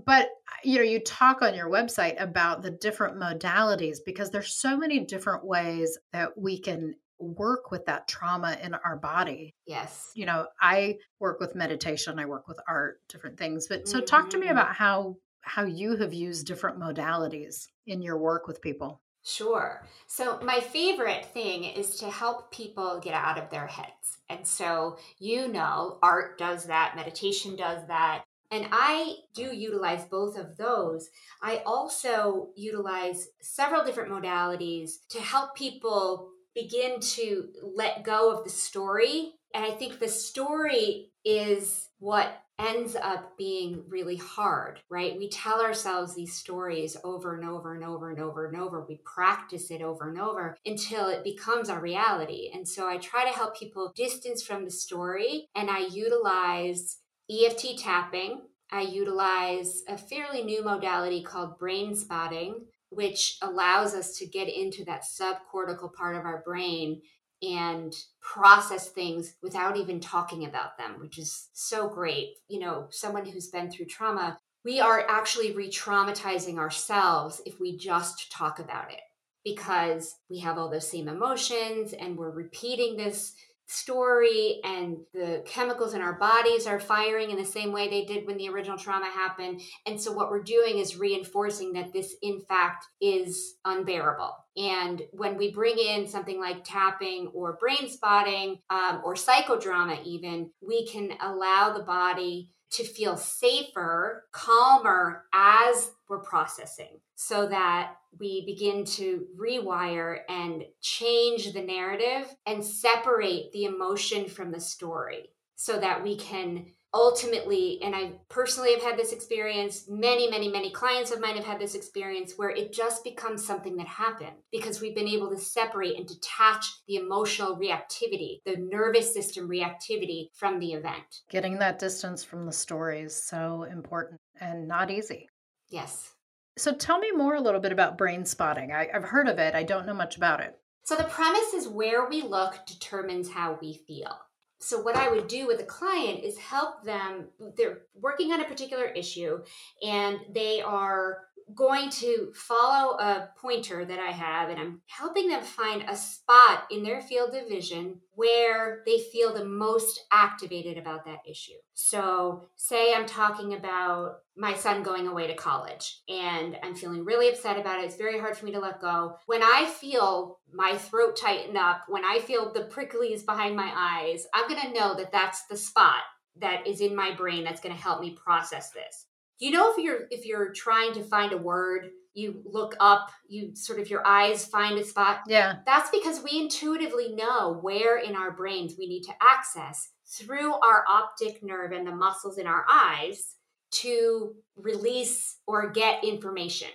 but 0.05 0.29
you 0.63 0.77
know 0.77 0.83
you 0.83 0.99
talk 0.99 1.41
on 1.41 1.55
your 1.55 1.69
website 1.69 2.21
about 2.21 2.61
the 2.61 2.71
different 2.71 3.17
modalities 3.17 3.97
because 4.05 4.29
there's 4.29 4.55
so 4.55 4.77
many 4.77 4.99
different 4.99 5.45
ways 5.45 5.97
that 6.11 6.37
we 6.37 6.57
can 6.59 6.95
work 7.19 7.71
with 7.71 7.85
that 7.85 8.07
trauma 8.07 8.57
in 8.61 8.73
our 8.73 8.97
body 8.97 9.53
yes 9.65 10.11
you 10.15 10.25
know 10.25 10.45
i 10.61 10.97
work 11.19 11.39
with 11.39 11.55
meditation 11.55 12.19
i 12.19 12.25
work 12.25 12.47
with 12.47 12.59
art 12.67 12.99
different 13.07 13.37
things 13.37 13.67
but 13.67 13.87
so 13.87 14.01
talk 14.01 14.29
to 14.29 14.37
me 14.37 14.47
mm-hmm. 14.47 14.57
about 14.57 14.75
how 14.75 15.15
how 15.41 15.63
you 15.63 15.95
have 15.95 16.13
used 16.13 16.47
different 16.47 16.79
modalities 16.79 17.67
in 17.85 18.01
your 18.01 18.17
work 18.17 18.47
with 18.47 18.61
people 18.61 19.01
Sure. 19.25 19.85
So, 20.05 20.37
my 20.41 20.59
favorite 20.59 21.25
thing 21.27 21.63
is 21.63 21.95
to 21.99 22.09
help 22.09 22.51
people 22.51 22.99
get 23.01 23.13
out 23.13 23.37
of 23.37 23.49
their 23.49 23.67
heads. 23.67 24.17
And 24.29 24.45
so, 24.45 24.97
you 25.17 25.47
know, 25.47 25.97
art 26.03 26.37
does 26.37 26.65
that, 26.65 26.97
meditation 26.97 27.55
does 27.55 27.87
that. 27.87 28.25
And 28.53 28.67
I 28.71 29.15
do 29.33 29.45
utilize 29.45 30.05
both 30.05 30.37
of 30.37 30.57
those. 30.57 31.09
I 31.41 31.63
also 31.65 32.49
utilize 32.55 33.27
several 33.41 33.83
different 33.83 34.11
modalities 34.11 35.07
to 35.09 35.19
help 35.19 35.55
people 35.55 36.29
begin 36.53 36.99
to 36.99 37.47
let 37.75 38.03
go 38.03 38.31
of 38.31 38.43
the 38.43 38.51
story. 38.51 39.31
And 39.55 39.65
I 39.65 39.71
think 39.71 39.97
the 39.97 40.07
story 40.07 41.09
is 41.25 41.89
what 41.97 42.43
ends 42.59 42.95
up 42.95 43.35
being 43.39 43.83
really 43.87 44.17
hard, 44.17 44.79
right? 44.87 45.17
We 45.17 45.29
tell 45.29 45.59
ourselves 45.59 46.13
these 46.13 46.35
stories 46.35 46.95
over 47.03 47.35
and 47.35 47.49
over 47.49 47.73
and 47.73 47.83
over 47.83 48.11
and 48.11 48.19
over 48.19 48.45
and 48.45 48.61
over. 48.61 48.85
We 48.87 48.99
practice 49.03 49.71
it 49.71 49.81
over 49.81 50.09
and 50.09 50.21
over 50.21 50.55
until 50.63 51.07
it 51.07 51.23
becomes 51.23 51.69
our 51.69 51.81
reality. 51.81 52.51
And 52.53 52.67
so 52.67 52.87
I 52.87 52.97
try 52.97 53.25
to 53.25 53.35
help 53.35 53.57
people 53.57 53.91
distance 53.95 54.43
from 54.43 54.63
the 54.63 54.71
story 54.71 55.47
and 55.55 55.71
I 55.71 55.79
utilize 55.79 56.97
EFT 57.31 57.77
tapping. 57.79 58.41
I 58.71 58.81
utilize 58.81 59.83
a 59.87 59.97
fairly 59.97 60.43
new 60.43 60.63
modality 60.63 61.23
called 61.23 61.59
brain 61.59 61.95
spotting, 61.95 62.65
which 62.89 63.37
allows 63.41 63.93
us 63.93 64.17
to 64.17 64.25
get 64.25 64.47
into 64.47 64.83
that 64.85 65.03
subcortical 65.03 65.93
part 65.93 66.15
of 66.15 66.25
our 66.25 66.41
brain 66.45 67.01
and 67.41 67.93
process 68.21 68.89
things 68.89 69.35
without 69.43 69.77
even 69.77 69.99
talking 69.99 70.45
about 70.45 70.77
them, 70.77 70.95
which 70.99 71.19
is 71.19 71.49
so 71.53 71.89
great. 71.89 72.29
You 72.47 72.59
know, 72.59 72.87
someone 72.89 73.25
who's 73.25 73.47
been 73.49 73.69
through 73.69 73.87
trauma, 73.87 74.39
we 74.63 74.79
are 74.79 75.05
actually 75.09 75.51
re 75.51 75.69
traumatizing 75.69 76.57
ourselves 76.57 77.41
if 77.45 77.59
we 77.59 77.77
just 77.77 78.31
talk 78.31 78.59
about 78.59 78.91
it 78.91 79.01
because 79.43 80.15
we 80.29 80.39
have 80.39 80.57
all 80.57 80.69
those 80.69 80.89
same 80.89 81.09
emotions 81.09 81.93
and 81.93 82.17
we're 82.17 82.31
repeating 82.31 82.95
this 82.95 83.33
story 83.65 84.59
and 84.63 84.97
the 85.13 85.43
chemicals 85.45 85.93
in 85.93 86.01
our 86.01 86.13
bodies 86.19 86.67
are 86.67 86.79
firing 86.79 87.31
in 87.31 87.37
the 87.37 87.45
same 87.45 87.71
way 87.71 87.89
they 87.89 88.05
did 88.05 88.27
when 88.27 88.37
the 88.37 88.49
original 88.49 88.77
trauma 88.77 89.05
happened. 89.05 89.61
And 89.85 89.99
so, 89.99 90.11
what 90.11 90.29
we're 90.29 90.43
doing 90.43 90.79
is 90.79 90.97
reinforcing 90.97 91.73
that 91.73 91.93
this, 91.93 92.15
in 92.21 92.41
fact, 92.47 92.85
is 93.01 93.55
unbearable. 93.65 94.33
And 94.55 95.01
when 95.11 95.37
we 95.37 95.51
bring 95.51 95.77
in 95.77 96.07
something 96.07 96.39
like 96.39 96.63
tapping 96.63 97.31
or 97.33 97.57
brain 97.59 97.89
spotting 97.89 98.59
um, 98.69 99.01
or 99.03 99.15
psychodrama, 99.15 100.03
even, 100.05 100.51
we 100.61 100.87
can 100.87 101.13
allow 101.21 101.73
the 101.73 101.83
body 101.83 102.52
to 102.73 102.83
feel 102.83 103.17
safer, 103.17 104.25
calmer 104.31 105.23
as 105.33 105.91
we're 106.09 106.19
processing 106.19 106.99
so 107.15 107.47
that 107.47 107.95
we 108.19 108.45
begin 108.45 108.83
to 108.83 109.25
rewire 109.37 110.19
and 110.29 110.63
change 110.81 111.53
the 111.53 111.61
narrative 111.61 112.27
and 112.45 112.63
separate 112.63 113.51
the 113.51 113.65
emotion 113.65 114.25
from 114.27 114.51
the 114.51 114.59
story 114.59 115.29
so 115.55 115.79
that 115.79 116.03
we 116.03 116.17
can 116.17 116.65
ultimately, 116.93 117.79
and 117.81 117.95
I 117.95 118.13
personally 118.29 118.73
have 118.73 118.83
had 118.83 118.97
this 118.97 119.11
experience, 119.11 119.85
many, 119.89 120.29
many, 120.29 120.47
many 120.47 120.71
clients 120.71 121.11
of 121.11 121.19
mine 121.19 121.35
have 121.35 121.45
had 121.45 121.59
this 121.59 121.75
experience 121.75 122.33
where 122.35 122.51
it 122.51 122.71
just 122.71 123.03
becomes 123.03 123.45
something 123.45 123.75
that 123.77 123.87
happened 123.87 124.35
because 124.51 124.79
we've 124.79 124.95
been 124.95 125.07
able 125.07 125.29
to 125.29 125.37
separate 125.37 125.97
and 125.97 126.07
detach 126.07 126.65
the 126.87 126.97
emotional 126.97 127.57
reactivity, 127.57 128.41
the 128.45 128.57
nervous 128.57 129.11
system 129.13 129.49
reactivity 129.49 130.27
from 130.33 130.59
the 130.59 130.73
event. 130.73 131.21
Getting 131.29 131.57
that 131.59 131.79
distance 131.79 132.23
from 132.23 132.45
the 132.45 132.51
story 132.51 133.01
is 133.01 133.15
so 133.15 133.63
important 133.63 134.19
and 134.39 134.67
not 134.67 134.91
easy. 134.91 135.27
Yes. 135.69 136.11
So 136.57 136.73
tell 136.73 136.99
me 136.99 137.11
more 137.11 137.35
a 137.35 137.41
little 137.41 137.59
bit 137.59 137.71
about 137.71 137.97
brain 137.97 138.25
spotting. 138.25 138.71
I, 138.71 138.87
I've 138.93 139.03
heard 139.03 139.27
of 139.27 139.39
it, 139.39 139.55
I 139.55 139.63
don't 139.63 139.87
know 139.87 139.93
much 139.95 140.17
about 140.17 140.41
it. 140.41 140.55
So 140.83 140.95
the 140.95 141.05
premise 141.05 141.53
is 141.53 141.67
where 141.67 142.07
we 142.07 142.21
look 142.21 142.65
determines 142.67 143.29
how 143.29 143.57
we 143.61 143.81
feel 143.87 144.17
so 144.63 144.79
what 144.79 144.95
i 144.95 145.09
would 145.09 145.27
do 145.27 145.45
with 145.45 145.59
a 145.59 145.65
client 145.65 146.23
is 146.23 146.37
help 146.37 146.83
them 146.83 147.25
they're 147.57 147.81
working 147.99 148.31
on 148.31 148.41
a 148.41 148.45
particular 148.45 148.85
issue 148.85 149.39
and 149.85 150.19
they 150.33 150.61
are 150.61 151.25
going 151.53 151.89
to 151.89 152.31
follow 152.33 152.97
a 152.97 153.29
pointer 153.39 153.85
that 153.85 153.99
I 153.99 154.11
have 154.11 154.49
and 154.49 154.59
I'm 154.59 154.81
helping 154.87 155.27
them 155.27 155.43
find 155.43 155.83
a 155.87 155.95
spot 155.95 156.65
in 156.71 156.83
their 156.83 157.01
field 157.01 157.35
of 157.35 157.47
vision 157.47 157.99
where 158.15 158.81
they 158.85 158.99
feel 158.99 159.33
the 159.33 159.45
most 159.45 160.01
activated 160.11 160.77
about 160.77 161.05
that 161.05 161.19
issue. 161.29 161.53
So, 161.73 162.47
say 162.55 162.93
I'm 162.93 163.05
talking 163.05 163.53
about 163.53 164.17
my 164.35 164.53
son 164.53 164.83
going 164.83 165.07
away 165.07 165.27
to 165.27 165.35
college 165.35 166.01
and 166.07 166.57
I'm 166.63 166.75
feeling 166.75 167.05
really 167.05 167.29
upset 167.29 167.59
about 167.59 167.79
it. 167.79 167.85
It's 167.85 167.97
very 167.97 168.19
hard 168.19 168.37
for 168.37 168.45
me 168.45 168.51
to 168.51 168.59
let 168.59 168.81
go. 168.81 169.15
When 169.25 169.43
I 169.43 169.65
feel 169.65 170.39
my 170.51 170.77
throat 170.77 171.15
tighten 171.15 171.57
up, 171.57 171.83
when 171.87 172.05
I 172.05 172.19
feel 172.19 172.51
the 172.51 172.65
pricklies 172.65 173.25
behind 173.25 173.55
my 173.55 173.71
eyes, 173.75 174.25
I'm 174.33 174.47
going 174.47 174.61
to 174.61 174.79
know 174.79 174.95
that 174.95 175.11
that's 175.11 175.45
the 175.45 175.57
spot 175.57 176.01
that 176.39 176.65
is 176.67 176.81
in 176.81 176.95
my 176.95 177.13
brain 177.13 177.43
that's 177.43 177.61
going 177.61 177.75
to 177.75 177.81
help 177.81 178.01
me 178.01 178.17
process 178.23 178.71
this 178.71 179.07
you 179.43 179.51
know 179.51 179.71
if 179.71 179.77
you're 179.77 180.07
if 180.09 180.25
you're 180.25 180.53
trying 180.53 180.93
to 180.93 181.03
find 181.03 181.33
a 181.33 181.37
word 181.37 181.89
you 182.13 182.41
look 182.45 182.75
up 182.79 183.11
you 183.27 183.55
sort 183.55 183.79
of 183.79 183.89
your 183.89 184.05
eyes 184.05 184.45
find 184.45 184.77
a 184.77 184.85
spot. 184.85 185.21
Yeah. 185.27 185.55
That's 185.65 185.89
because 185.89 186.23
we 186.23 186.39
intuitively 186.39 187.13
know 187.13 187.59
where 187.61 187.97
in 187.97 188.15
our 188.15 188.31
brains 188.31 188.75
we 188.77 188.87
need 188.87 189.03
to 189.03 189.13
access 189.21 189.89
through 190.05 190.53
our 190.53 190.83
optic 190.87 191.43
nerve 191.43 191.71
and 191.71 191.85
the 191.85 191.95
muscles 191.95 192.37
in 192.37 192.47
our 192.47 192.65
eyes 192.71 193.35
to 193.71 194.35
release 194.55 195.37
or 195.47 195.71
get 195.71 196.03
information 196.03 196.69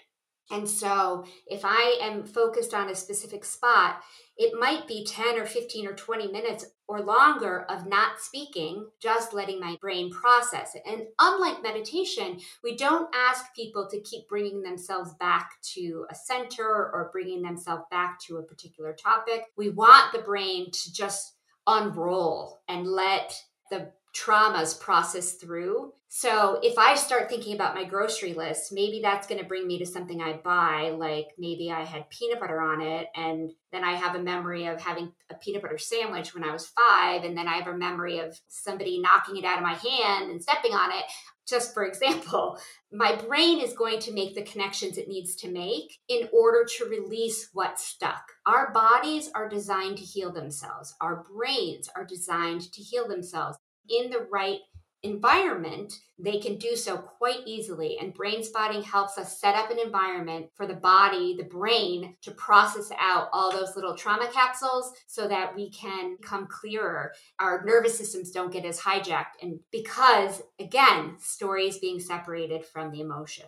and 0.51 0.69
so 0.69 1.25
if 1.47 1.63
I 1.65 1.99
am 2.01 2.25
focused 2.25 2.73
on 2.73 2.89
a 2.89 2.95
specific 2.95 3.45
spot, 3.45 4.01
it 4.37 4.59
might 4.59 4.87
be 4.87 5.05
10 5.05 5.39
or 5.39 5.45
15 5.45 5.87
or 5.87 5.95
20 5.95 6.31
minutes 6.31 6.65
or 6.87 7.01
longer 7.01 7.67
of 7.69 7.87
not 7.87 8.21
speaking, 8.21 8.87
just 9.01 9.35
letting 9.35 9.61
my 9.61 9.77
brain 9.81 10.11
process 10.11 10.75
it. 10.75 10.83
And 10.87 11.03
unlike 11.19 11.63
meditation, 11.63 12.39
we 12.63 12.77
don't 12.77 13.15
ask 13.15 13.53
people 13.55 13.89
to 13.91 14.01
keep 14.01 14.29
bringing 14.29 14.63
themselves 14.63 15.13
back 15.15 15.51
to 15.75 16.07
a 16.09 16.15
center 16.15 16.65
or 16.65 17.11
bringing 17.13 17.43
themselves 17.43 17.83
back 17.91 18.21
to 18.27 18.37
a 18.37 18.43
particular 18.43 18.95
topic. 18.95 19.43
We 19.57 19.71
want 19.71 20.13
the 20.13 20.21
brain 20.21 20.71
to 20.71 20.93
just 20.93 21.35
unroll 21.67 22.61
and 22.69 22.87
let 22.87 23.35
the 23.71 23.93
traumas 24.19 24.79
process 24.79 25.33
through. 25.33 25.93
So 26.11 26.59
if 26.63 26.79
I 26.79 26.95
start 26.95 27.29
thinking 27.29 27.55
about 27.55 27.75
my 27.75 27.85
grocery 27.85 28.33
list, 28.33 28.73
maybe 28.73 29.01
that's 29.03 29.27
going 29.27 29.41
to 29.41 29.47
bring 29.47 29.67
me 29.67 29.79
to 29.79 29.87
something 29.87 30.23
I 30.23 30.41
buy, 30.43 30.95
like 30.97 31.29
maybe 31.37 31.71
I 31.71 31.85
had 31.85 32.09
peanut 32.09 32.41
butter 32.41 32.63
on 32.63 32.81
it, 32.81 33.09
and 33.15 33.51
then 33.73 33.85
I 33.85 33.93
have 33.93 34.15
a 34.15 34.23
memory 34.23 34.67
of 34.67 34.81
having 34.81 35.13
a 35.31 35.35
peanut 35.35 35.61
butter 35.61 35.77
sandwich 35.77 36.35
when 36.35 36.45
I 36.45 36.53
was 36.53 36.67
five, 36.67 37.25
and 37.25 37.37
then 37.37 37.47
I 37.47 37.57
have 37.59 37.69
a 37.69 37.77
memory 37.77 38.21
of 38.21 38.41
somebody 38.49 38.99
knocking 38.99 39.37
it 39.37 39.45
out 39.45 39.59
of 39.59 39.63
my 39.63 39.75
hand 39.75 40.31
and 40.31 40.43
stepping 40.43 40.73
on 40.73 40.93
it. 40.93 41.05
Just 41.47 41.75
for 41.75 41.85
example, 41.87 42.59
my 42.91 43.15
brain 43.15 43.61
is 43.61 43.75
going 43.75 44.01
to 44.01 44.15
make 44.15 44.35
the 44.35 44.43
connections 44.43 44.97
it 44.97 45.09
needs 45.09 45.35
to 45.37 45.51
make 45.51 45.99
in 46.09 46.31
order 46.33 46.67
to 46.79 46.87
release 46.87 47.51
what's 47.53 47.85
stuck. 47.85 48.23
Our 48.47 48.73
bodies 48.73 49.31
are 49.35 49.49
designed 49.49 49.99
to 49.99 50.05
heal 50.05 50.33
themselves. 50.33 50.95
Our 51.03 51.27
brains 51.31 51.91
are 51.95 52.07
designed 52.07 52.73
to 52.73 52.81
heal 52.81 53.07
themselves 53.07 53.59
in 53.89 54.11
the 54.11 54.27
right 54.31 54.61
environment, 55.03 56.01
they 56.19 56.41
can 56.41 56.57
do 56.57 56.75
so 56.75 56.97
quite 56.97 57.41
easily. 57.47 57.99
And 58.01 58.13
brain 58.13 58.43
spotting 58.43 58.83
helps 58.83 59.17
us 59.17 59.41
set 59.41 59.55
up 59.55 59.71
an 59.71 59.79
environment 59.79 60.47
for 60.55 60.67
the 60.67 60.75
body, 60.75 61.37
the 61.37 61.45
brain, 61.45 62.17
to 62.23 62.33
process 62.33 62.91
out 62.99 63.29
all 63.33 63.53
those 63.53 63.77
little 63.77 63.95
trauma 63.95 64.29
capsules 64.33 64.93
so 65.07 65.29
that 65.29 65.55
we 65.55 65.71
can 65.71 66.17
become 66.21 66.49
clearer. 66.49 67.13
Our 67.39 67.65
nervous 67.65 67.97
systems 67.97 68.33
don't 68.33 68.53
get 68.53 68.65
as 68.65 68.81
hijacked. 68.81 69.39
And 69.41 69.61
because, 69.71 70.43
again, 70.59 71.15
stories 71.19 71.79
being 71.79 72.01
separated 72.01 72.65
from 72.65 72.91
the 72.91 73.01
emotion. 73.01 73.47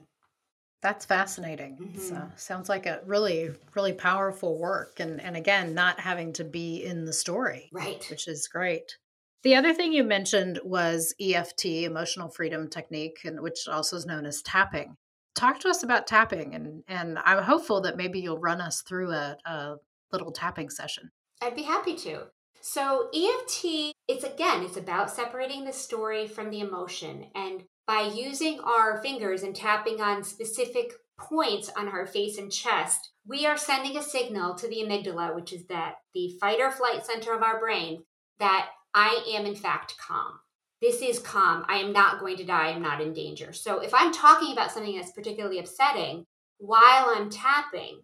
That's 0.82 1.04
fascinating. 1.04 1.76
Mm-hmm. 1.76 1.98
So 1.98 2.30
sounds 2.36 2.68
like 2.68 2.86
a 2.86 3.00
really, 3.04 3.50
really 3.74 3.92
powerful 3.92 4.58
work. 4.58 4.98
And 4.98 5.20
and 5.20 5.36
again, 5.36 5.74
not 5.74 6.00
having 6.00 6.32
to 6.34 6.44
be 6.44 6.84
in 6.84 7.04
the 7.04 7.12
story. 7.12 7.68
Right. 7.70 8.06
Which 8.08 8.28
is 8.28 8.48
great. 8.48 8.96
The 9.42 9.54
other 9.54 9.72
thing 9.72 9.92
you 9.92 10.04
mentioned 10.04 10.60
was 10.64 11.14
EFT, 11.20 11.64
emotional 11.64 12.28
freedom 12.28 12.68
technique, 12.68 13.20
and 13.24 13.40
which 13.40 13.66
also 13.68 13.96
is 13.96 14.04
known 14.04 14.26
as 14.26 14.42
tapping. 14.42 14.96
Talk 15.34 15.60
to 15.60 15.68
us 15.68 15.82
about 15.82 16.06
tapping, 16.06 16.54
and 16.54 16.82
and 16.88 17.18
I'm 17.24 17.42
hopeful 17.42 17.80
that 17.82 17.96
maybe 17.96 18.20
you'll 18.20 18.38
run 18.38 18.60
us 18.60 18.82
through 18.82 19.12
a, 19.12 19.36
a 19.46 19.76
little 20.12 20.32
tapping 20.32 20.68
session. 20.68 21.10
I'd 21.40 21.56
be 21.56 21.62
happy 21.62 21.94
to. 21.96 22.24
So 22.60 23.08
EFT, 23.14 23.94
it's 24.06 24.24
again, 24.24 24.62
it's 24.62 24.76
about 24.76 25.10
separating 25.10 25.64
the 25.64 25.72
story 25.72 26.26
from 26.26 26.50
the 26.50 26.60
emotion, 26.60 27.30
and 27.34 27.64
by 27.86 28.02
using 28.14 28.60
our 28.60 29.00
fingers 29.02 29.42
and 29.42 29.56
tapping 29.56 30.02
on 30.02 30.22
specific 30.22 30.92
points 31.18 31.70
on 31.76 31.88
our 31.88 32.06
face 32.06 32.36
and 32.36 32.52
chest, 32.52 33.10
we 33.26 33.46
are 33.46 33.56
sending 33.56 33.96
a 33.96 34.02
signal 34.02 34.54
to 34.56 34.68
the 34.68 34.82
amygdala, 34.82 35.34
which 35.34 35.52
is 35.52 35.64
that 35.68 35.94
the 36.12 36.36
fight 36.40 36.60
or 36.60 36.70
flight 36.70 37.06
center 37.06 37.32
of 37.32 37.42
our 37.42 37.58
brain, 37.58 38.04
that 38.38 38.70
I 38.94 39.24
am 39.34 39.46
in 39.46 39.54
fact 39.54 39.96
calm. 39.98 40.40
This 40.80 41.02
is 41.02 41.18
calm. 41.18 41.64
I 41.68 41.76
am 41.76 41.92
not 41.92 42.20
going 42.20 42.36
to 42.38 42.44
die. 42.44 42.68
I'm 42.68 42.82
not 42.82 43.00
in 43.00 43.12
danger. 43.12 43.52
So 43.52 43.80
if 43.80 43.92
I'm 43.92 44.12
talking 44.12 44.52
about 44.52 44.72
something 44.72 44.96
that's 44.96 45.12
particularly 45.12 45.58
upsetting 45.58 46.24
while 46.58 47.12
I'm 47.14 47.28
tapping, 47.28 48.00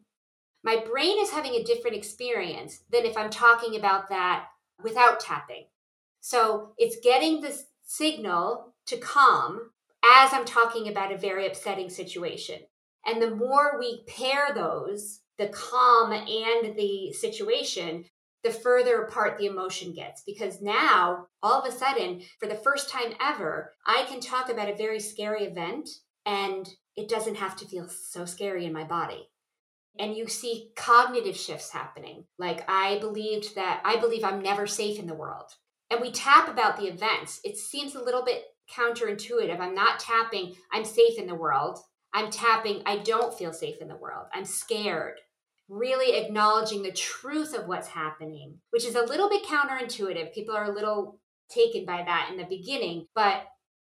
my 0.62 0.84
brain 0.84 1.18
is 1.20 1.30
having 1.30 1.54
a 1.54 1.64
different 1.64 1.96
experience 1.96 2.82
than 2.90 3.06
if 3.06 3.16
I'm 3.16 3.30
talking 3.30 3.76
about 3.76 4.08
that 4.10 4.46
without 4.82 5.20
tapping. 5.20 5.66
So 6.20 6.72
it's 6.76 6.98
getting 7.02 7.40
the 7.40 7.56
signal 7.82 8.74
to 8.86 8.96
calm 8.98 9.70
as 10.04 10.32
I'm 10.32 10.44
talking 10.44 10.88
about 10.88 11.12
a 11.12 11.18
very 11.18 11.46
upsetting 11.46 11.88
situation. 11.88 12.58
And 13.06 13.22
the 13.22 13.34
more 13.34 13.78
we 13.78 14.02
pair 14.06 14.52
those, 14.54 15.20
the 15.38 15.48
calm 15.48 16.12
and 16.12 16.76
the 16.76 17.12
situation, 17.12 18.04
the 18.46 18.52
further 18.52 19.02
apart 19.02 19.38
the 19.38 19.46
emotion 19.46 19.92
gets. 19.92 20.22
Because 20.24 20.62
now, 20.62 21.26
all 21.42 21.60
of 21.60 21.68
a 21.68 21.76
sudden, 21.76 22.22
for 22.38 22.48
the 22.48 22.54
first 22.54 22.88
time 22.88 23.12
ever, 23.20 23.72
I 23.84 24.04
can 24.08 24.20
talk 24.20 24.48
about 24.48 24.70
a 24.70 24.76
very 24.76 25.00
scary 25.00 25.44
event 25.44 25.88
and 26.24 26.68
it 26.96 27.08
doesn't 27.08 27.36
have 27.36 27.56
to 27.56 27.66
feel 27.66 27.88
so 27.88 28.24
scary 28.24 28.64
in 28.64 28.72
my 28.72 28.84
body. 28.84 29.28
And 29.98 30.16
you 30.16 30.28
see 30.28 30.70
cognitive 30.76 31.36
shifts 31.36 31.70
happening. 31.70 32.24
Like, 32.38 32.64
I 32.68 32.98
believed 33.00 33.56
that 33.56 33.80
I 33.84 33.96
believe 33.96 34.22
I'm 34.22 34.42
never 34.42 34.66
safe 34.66 34.98
in 35.00 35.06
the 35.06 35.14
world. 35.14 35.50
And 35.90 36.00
we 36.00 36.12
tap 36.12 36.48
about 36.48 36.76
the 36.76 36.86
events. 36.86 37.40
It 37.44 37.56
seems 37.56 37.94
a 37.94 38.02
little 38.02 38.24
bit 38.24 38.44
counterintuitive. 38.72 39.58
I'm 39.58 39.74
not 39.74 39.98
tapping, 39.98 40.54
I'm 40.72 40.84
safe 40.84 41.18
in 41.18 41.26
the 41.26 41.34
world. 41.34 41.78
I'm 42.12 42.30
tapping, 42.30 42.82
I 42.86 42.98
don't 42.98 43.36
feel 43.36 43.52
safe 43.52 43.80
in 43.80 43.88
the 43.88 43.96
world. 43.96 44.26
I'm 44.32 44.44
scared 44.44 45.18
really 45.68 46.16
acknowledging 46.16 46.82
the 46.82 46.92
truth 46.92 47.54
of 47.54 47.66
what's 47.66 47.88
happening, 47.88 48.58
which 48.70 48.84
is 48.84 48.94
a 48.94 49.02
little 49.02 49.28
bit 49.28 49.44
counterintuitive. 49.44 50.32
People 50.32 50.54
are 50.54 50.64
a 50.64 50.74
little 50.74 51.18
taken 51.48 51.84
by 51.84 52.02
that 52.04 52.28
in 52.30 52.36
the 52.36 52.44
beginning, 52.44 53.06
but 53.14 53.44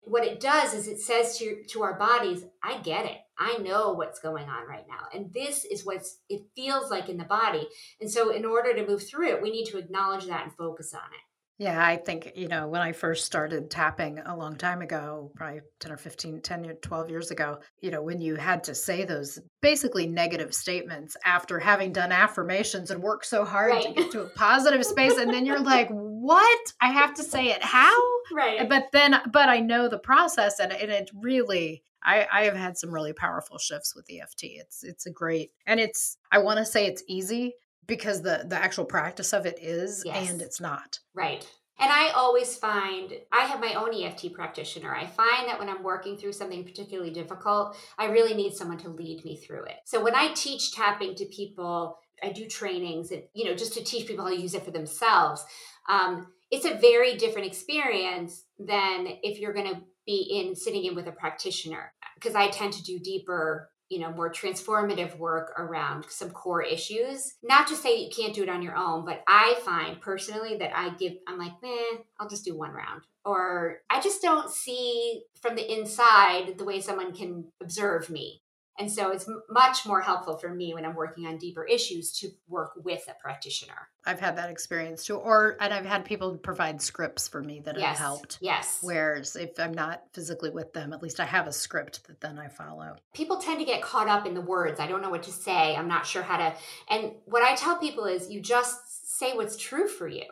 what 0.02 0.24
it 0.24 0.40
does 0.40 0.74
is 0.74 0.88
it 0.88 1.00
says 1.00 1.38
to 1.38 1.62
to 1.70 1.82
our 1.82 1.98
bodies, 1.98 2.44
I 2.62 2.78
get 2.78 3.06
it. 3.06 3.18
I 3.38 3.58
know 3.58 3.92
what's 3.92 4.20
going 4.20 4.48
on 4.48 4.68
right 4.68 4.85
now. 4.88 5.06
And 5.14 5.32
this 5.32 5.64
is 5.64 5.85
what 5.85 6.04
it 6.28 6.42
feels 6.54 6.90
like 6.90 7.08
in 7.08 7.16
the 7.16 7.24
body. 7.24 7.66
And 8.00 8.11
so 8.11 8.30
in 8.30 8.44
order 8.44 8.74
to 8.74 8.87
move 8.87 9.08
through 9.08 9.28
it, 9.30 9.42
we 9.42 9.50
need 9.50 9.66
to 9.66 9.78
acknowledge 9.78 10.26
that 10.26 10.44
and 10.44 10.52
focus 10.56 10.92
on 10.92 11.00
it. 11.00 11.31
Yeah, 11.58 11.84
I 11.84 11.96
think, 11.96 12.32
you 12.34 12.48
know, 12.48 12.66
when 12.66 12.82
I 12.82 12.92
first 12.92 13.24
started 13.24 13.70
tapping 13.70 14.18
a 14.18 14.36
long 14.36 14.56
time 14.56 14.82
ago, 14.82 15.30
probably 15.36 15.60
10 15.80 15.92
or 15.92 15.96
15, 15.96 16.40
10, 16.40 16.66
or 16.66 16.74
12 16.74 17.10
years 17.10 17.30
ago, 17.30 17.58
you 17.80 17.90
know, 17.90 18.02
when 18.02 18.20
you 18.20 18.36
had 18.36 18.64
to 18.64 18.74
say 18.74 19.04
those 19.04 19.38
basically 19.60 20.06
negative 20.06 20.54
statements 20.54 21.16
after 21.24 21.58
having 21.58 21.92
done 21.92 22.10
affirmations 22.10 22.90
and 22.90 23.02
worked 23.02 23.26
so 23.26 23.44
hard 23.44 23.72
right. 23.72 23.86
to 23.86 23.92
get 23.92 24.10
to 24.10 24.22
a 24.22 24.28
positive 24.30 24.84
space. 24.84 25.18
And 25.18 25.32
then 25.32 25.46
you're 25.46 25.60
like, 25.62 25.88
what? 25.90 26.72
I 26.80 26.90
have 26.90 27.14
to 27.14 27.22
say 27.22 27.50
it 27.50 27.62
how? 27.62 27.96
Right. 28.32 28.68
But 28.68 28.88
then, 28.92 29.20
but 29.30 29.48
I 29.48 29.60
know 29.60 29.88
the 29.88 29.98
process 29.98 30.58
and, 30.58 30.72
and 30.72 30.90
it 30.90 31.10
really, 31.14 31.84
I, 32.04 32.26
I 32.32 32.44
have 32.44 32.56
had 32.56 32.76
some 32.76 32.92
really 32.92 33.12
powerful 33.12 33.58
shifts 33.58 33.94
with 33.94 34.08
EFT. 34.10 34.44
It's 34.44 34.82
it's 34.82 35.06
a 35.06 35.10
great 35.10 35.52
and 35.66 35.78
it's 35.78 36.18
I 36.30 36.38
want 36.38 36.58
to 36.58 36.64
say 36.64 36.86
it's 36.86 37.04
easy, 37.06 37.54
because 37.86 38.22
the 38.22 38.44
the 38.46 38.56
actual 38.56 38.84
practice 38.84 39.32
of 39.32 39.46
it 39.46 39.58
is 39.60 40.02
yes. 40.04 40.30
and 40.30 40.42
it's 40.42 40.60
not. 40.60 40.98
Right. 41.14 41.46
And 41.78 41.90
i 41.90 42.10
always 42.10 42.56
find 42.56 43.12
i 43.32 43.44
have 43.44 43.60
my 43.60 43.74
own 43.74 43.94
eft 44.02 44.32
practitioner. 44.32 44.94
I 44.94 45.06
find 45.06 45.48
that 45.48 45.58
when 45.58 45.68
i'm 45.68 45.82
working 45.82 46.16
through 46.16 46.32
something 46.32 46.64
particularly 46.64 47.10
difficult 47.10 47.76
i 47.98 48.06
really 48.06 48.34
need 48.34 48.54
someone 48.54 48.78
to 48.78 48.88
lead 48.88 49.24
me 49.24 49.36
through 49.36 49.64
it. 49.64 49.76
So 49.84 50.02
when 50.02 50.14
i 50.14 50.32
teach 50.32 50.72
tapping 50.72 51.14
to 51.16 51.24
people 51.26 51.98
i 52.22 52.30
do 52.30 52.46
trainings 52.46 53.10
and 53.10 53.22
you 53.34 53.44
know 53.44 53.54
just 53.54 53.74
to 53.74 53.84
teach 53.84 54.06
people 54.06 54.24
how 54.24 54.30
to 54.30 54.40
use 54.40 54.54
it 54.54 54.64
for 54.64 54.70
themselves 54.70 55.44
um, 55.88 56.28
it's 56.52 56.66
a 56.66 56.74
very 56.74 57.16
different 57.16 57.48
experience 57.48 58.44
than 58.58 59.08
if 59.22 59.40
you're 59.40 59.54
going 59.54 59.74
to 59.74 59.80
be 60.06 60.28
in 60.30 60.54
sitting 60.54 60.84
in 60.84 60.94
with 60.94 61.08
a 61.08 61.12
practitioner 61.12 61.92
because 62.14 62.36
i 62.36 62.48
tend 62.48 62.72
to 62.72 62.82
do 62.82 62.98
deeper 62.98 63.71
you 63.92 63.98
know 63.98 64.11
more 64.11 64.33
transformative 64.33 65.18
work 65.18 65.52
around 65.59 66.07
some 66.09 66.31
core 66.31 66.62
issues. 66.62 67.35
Not 67.42 67.66
to 67.68 67.76
say 67.76 67.96
you 67.98 68.11
can't 68.11 68.35
do 68.35 68.42
it 68.42 68.48
on 68.48 68.62
your 68.62 68.76
own 68.76 69.05
but 69.05 69.22
i 69.28 69.55
find 69.64 70.00
personally 70.00 70.57
that 70.57 70.76
i 70.76 70.90
give 70.96 71.12
i'm 71.28 71.38
like 71.38 71.52
man 71.62 72.02
i'll 72.18 72.28
just 72.28 72.44
do 72.44 72.57
one 72.57 72.72
round. 72.72 73.02
Or 73.24 73.78
i 73.90 74.00
just 74.00 74.22
don't 74.22 74.50
see 74.50 75.22
from 75.40 75.57
the 75.57 75.72
inside 75.72 76.55
the 76.57 76.64
way 76.64 76.81
someone 76.81 77.12
can 77.14 77.44
observe 77.61 78.09
me 78.09 78.41
And 78.78 78.90
so 78.90 79.11
it's 79.11 79.28
much 79.50 79.85
more 79.85 80.00
helpful 80.00 80.38
for 80.38 80.48
me 80.48 80.72
when 80.72 80.87
I'm 80.87 80.94
working 80.94 81.26
on 81.26 81.37
deeper 81.37 81.64
issues 81.64 82.11
to 82.20 82.30
work 82.48 82.72
with 82.82 83.06
a 83.06 83.14
practitioner. 83.20 83.88
I've 84.06 84.18
had 84.18 84.37
that 84.38 84.50
experience 84.50 85.04
too. 85.04 85.16
Or, 85.16 85.56
and 85.61 85.74
I've 85.74 85.85
had 85.85 86.04
people 86.04 86.37
provide 86.38 86.80
scripts 86.80 87.28
for 87.28 87.42
me 87.42 87.61
that 87.61 87.78
yes. 87.78 87.85
have 87.88 87.98
helped. 87.98 88.38
Yes. 88.40 88.78
Whereas 88.80 89.37
if 89.37 89.58
I'm 89.58 89.74
not 89.74 90.04
physically 90.14 90.50
with 90.50 90.72
them, 90.72 90.92
at 90.92 91.02
least 91.02 91.20
I 91.20 91.26
have 91.26 91.46
a 91.46 91.52
script 91.52 92.06
that 92.06 92.20
then 92.20 92.38
I 92.38 92.48
follow. 92.48 92.96
People 93.14 93.37
tend 93.37 93.58
to 93.61 93.66
get 93.66 93.82
caught 93.82 94.08
up 94.08 94.26
in 94.26 94.35
the 94.35 94.40
words. 94.40 94.80
I 94.80 94.87
don't 94.87 95.02
know 95.02 95.11
what 95.11 95.24
to 95.24 95.32
say. 95.32 95.76
I'm 95.76 95.88
not 95.88 96.06
sure 96.06 96.22
how 96.22 96.38
to. 96.38 96.54
And 96.88 97.12
what 97.26 97.42
I 97.42 97.54
tell 97.54 97.76
people 97.76 98.06
is 98.06 98.30
you 98.30 98.40
just 98.40 99.18
say 99.18 99.35
what's 99.35 99.56
true 99.56 99.87
for 99.87 100.08
you. 100.08 100.24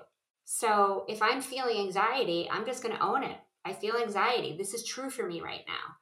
So 0.46 1.04
if 1.08 1.20
I'm 1.20 1.42
feeling 1.42 1.76
anxiety, 1.76 2.48
I'm 2.50 2.64
just 2.64 2.82
going 2.82 2.96
to 2.96 3.04
own 3.04 3.22
it. 3.22 3.36
I 3.64 3.74
feel 3.74 3.96
anxiety. 3.96 4.56
This 4.56 4.72
is 4.72 4.82
true 4.82 5.10
for 5.10 5.26
me 5.26 5.42
right 5.42 5.64
now 5.68 5.96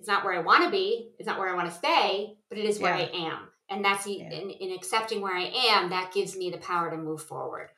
it's 0.00 0.08
not 0.08 0.24
where 0.24 0.32
I 0.32 0.40
want 0.40 0.64
to 0.64 0.70
be, 0.70 1.10
it's 1.18 1.26
not 1.26 1.38
where 1.38 1.50
I 1.50 1.54
want 1.54 1.68
to 1.68 1.76
stay, 1.76 2.34
but 2.48 2.56
it 2.56 2.64
is 2.64 2.78
where 2.78 2.96
yeah. 2.96 3.04
I 3.04 3.26
am. 3.32 3.38
And 3.68 3.84
that's 3.84 4.06
yeah. 4.06 4.30
in, 4.30 4.48
in 4.48 4.72
accepting 4.72 5.20
where 5.20 5.36
I 5.36 5.52
am, 5.72 5.90
that 5.90 6.14
gives 6.14 6.38
me 6.38 6.50
the 6.50 6.56
power 6.56 6.90
to 6.90 6.96
move 6.96 7.22
forward. 7.22 7.68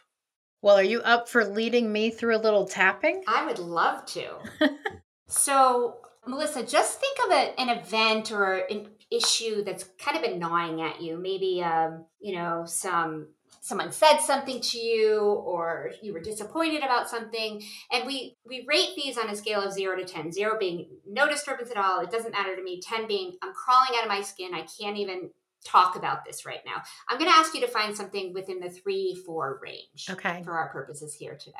Well, 0.62 0.76
are 0.76 0.84
you 0.84 1.00
up 1.00 1.28
for 1.28 1.44
leading 1.44 1.92
me 1.92 2.10
through 2.10 2.36
a 2.36 2.38
little 2.38 2.64
tapping? 2.64 3.24
I 3.26 3.44
would 3.44 3.58
love 3.58 4.06
to. 4.06 4.36
so, 5.26 5.96
Melissa, 6.24 6.64
just 6.64 7.00
think 7.00 7.18
of 7.26 7.32
a, 7.32 7.60
an 7.60 7.68
event 7.68 8.30
or 8.30 8.58
an 8.70 8.86
issue 9.10 9.64
that's 9.64 9.84
kind 9.98 10.16
of 10.16 10.22
annoying 10.22 10.80
at 10.80 11.02
you. 11.02 11.18
Maybe, 11.18 11.60
um, 11.64 12.04
you 12.20 12.36
know, 12.36 12.62
some 12.66 13.26
someone 13.62 13.92
said 13.92 14.18
something 14.18 14.60
to 14.60 14.78
you 14.78 15.20
or 15.20 15.92
you 16.02 16.12
were 16.12 16.20
disappointed 16.20 16.82
about 16.82 17.08
something. 17.08 17.62
And 17.90 18.04
we 18.06 18.36
we 18.44 18.66
rate 18.68 18.90
these 18.96 19.16
on 19.16 19.30
a 19.30 19.36
scale 19.36 19.62
of 19.62 19.72
0 19.72 19.96
to 19.96 20.04
10 20.04 20.32
0 20.32 20.56
being 20.58 20.88
no 21.06 21.28
disturbance 21.28 21.70
at 21.70 21.76
all. 21.76 22.00
It 22.00 22.10
doesn't 22.10 22.32
matter 22.32 22.54
to 22.54 22.62
me. 22.62 22.80
10 22.80 23.06
being 23.06 23.36
i'm 23.42 23.54
crawling 23.54 23.92
out 23.96 24.02
of 24.02 24.08
my 24.08 24.20
skin. 24.20 24.52
I 24.52 24.66
can't 24.78 24.98
even 24.98 25.30
talk 25.64 25.94
about 25.94 26.24
this 26.24 26.44
right 26.44 26.58
now. 26.66 26.82
I'm 27.08 27.18
going 27.18 27.30
to 27.30 27.36
ask 27.36 27.54
you 27.54 27.60
to 27.60 27.68
find 27.68 27.96
something 27.96 28.34
within 28.34 28.58
the 28.58 28.68
3 28.68 29.22
4 29.24 29.60
range 29.62 30.08
okay. 30.10 30.42
for 30.44 30.58
our 30.58 30.68
purposes 30.70 31.14
here 31.14 31.38
today. 31.38 31.56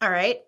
All 0.00 0.10
right. 0.10 0.40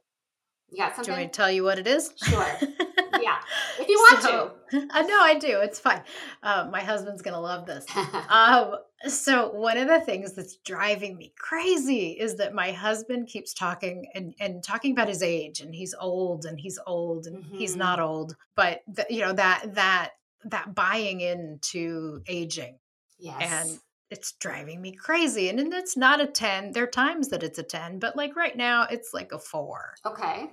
You 0.71 0.79
got 0.79 0.97
something 0.97 1.05
do 1.05 1.11
you 1.11 1.13
want 1.13 1.25
me 1.25 1.27
to 1.27 1.37
tell 1.37 1.51
you 1.51 1.63
what 1.63 1.79
it 1.79 1.87
is? 1.87 2.13
Sure 2.17 2.59
yeah 3.23 3.39
if 3.79 3.89
you 3.89 3.97
want 3.97 4.23
so, 4.23 4.53
to 4.71 4.89
i 4.91 5.03
know 5.03 5.21
i 5.21 5.35
do 5.39 5.61
it's 5.61 5.81
fine. 5.81 6.03
Uh, 6.43 6.69
my 6.71 6.81
husband's 6.81 7.23
gonna 7.23 7.41
love 7.41 7.67
this. 7.67 7.87
Um, 8.29 8.77
so 9.09 9.51
one 9.51 9.77
of 9.77 9.89
the 9.89 10.01
things 10.01 10.35
that's 10.35 10.57
driving 10.57 11.17
me 11.17 11.33
crazy 11.37 12.11
is 12.11 12.37
that 12.37 12.55
my 12.55 12.71
husband 12.71 13.27
keeps 13.27 13.53
talking 13.55 14.07
and, 14.15 14.35
and 14.39 14.63
talking 14.63 14.93
about 14.93 15.09
his 15.09 15.23
age 15.23 15.61
and 15.61 15.75
he's 15.75 15.95
old 15.99 16.45
and 16.45 16.61
he's 16.61 16.79
old 16.87 17.27
and 17.27 17.39
mm-hmm. 17.39 17.57
he's 17.57 17.77
not 17.77 17.99
old. 17.99 18.37
But 18.55 18.83
the, 18.87 19.07
you 19.11 19.21
know 19.21 19.33
that 19.33 19.75
that 19.75 20.11
that 20.45 20.75
buying 20.75 21.21
into 21.21 22.23
aging 22.29 22.79
yes. 23.19 23.37
and 23.41 23.81
it's 24.11 24.33
driving 24.33 24.81
me 24.81 24.93
crazy 24.93 25.49
and, 25.49 25.61
and 25.61 25.73
it's 25.73 25.97
not 25.97 26.21
a 26.21 26.27
10 26.27 26.73
there 26.73 26.85
are 26.85 26.87
times 26.87 27.29
that 27.29 27.43
it's 27.43 27.59
a 27.59 27.63
10 27.63 27.99
but 27.99 28.17
like 28.17 28.35
right 28.35 28.57
now 28.57 28.87
it's 28.91 29.13
like 29.13 29.33
a 29.33 29.39
4 29.39 29.95
okay 30.07 30.51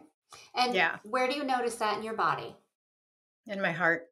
and 0.55 0.73
yeah 0.73 0.97
where 1.03 1.27
do 1.27 1.35
you 1.35 1.43
notice 1.43 1.75
that 1.75 1.97
in 1.97 2.03
your 2.03 2.15
body 2.15 2.55
in 3.47 3.61
my 3.61 3.71
heart 3.71 4.07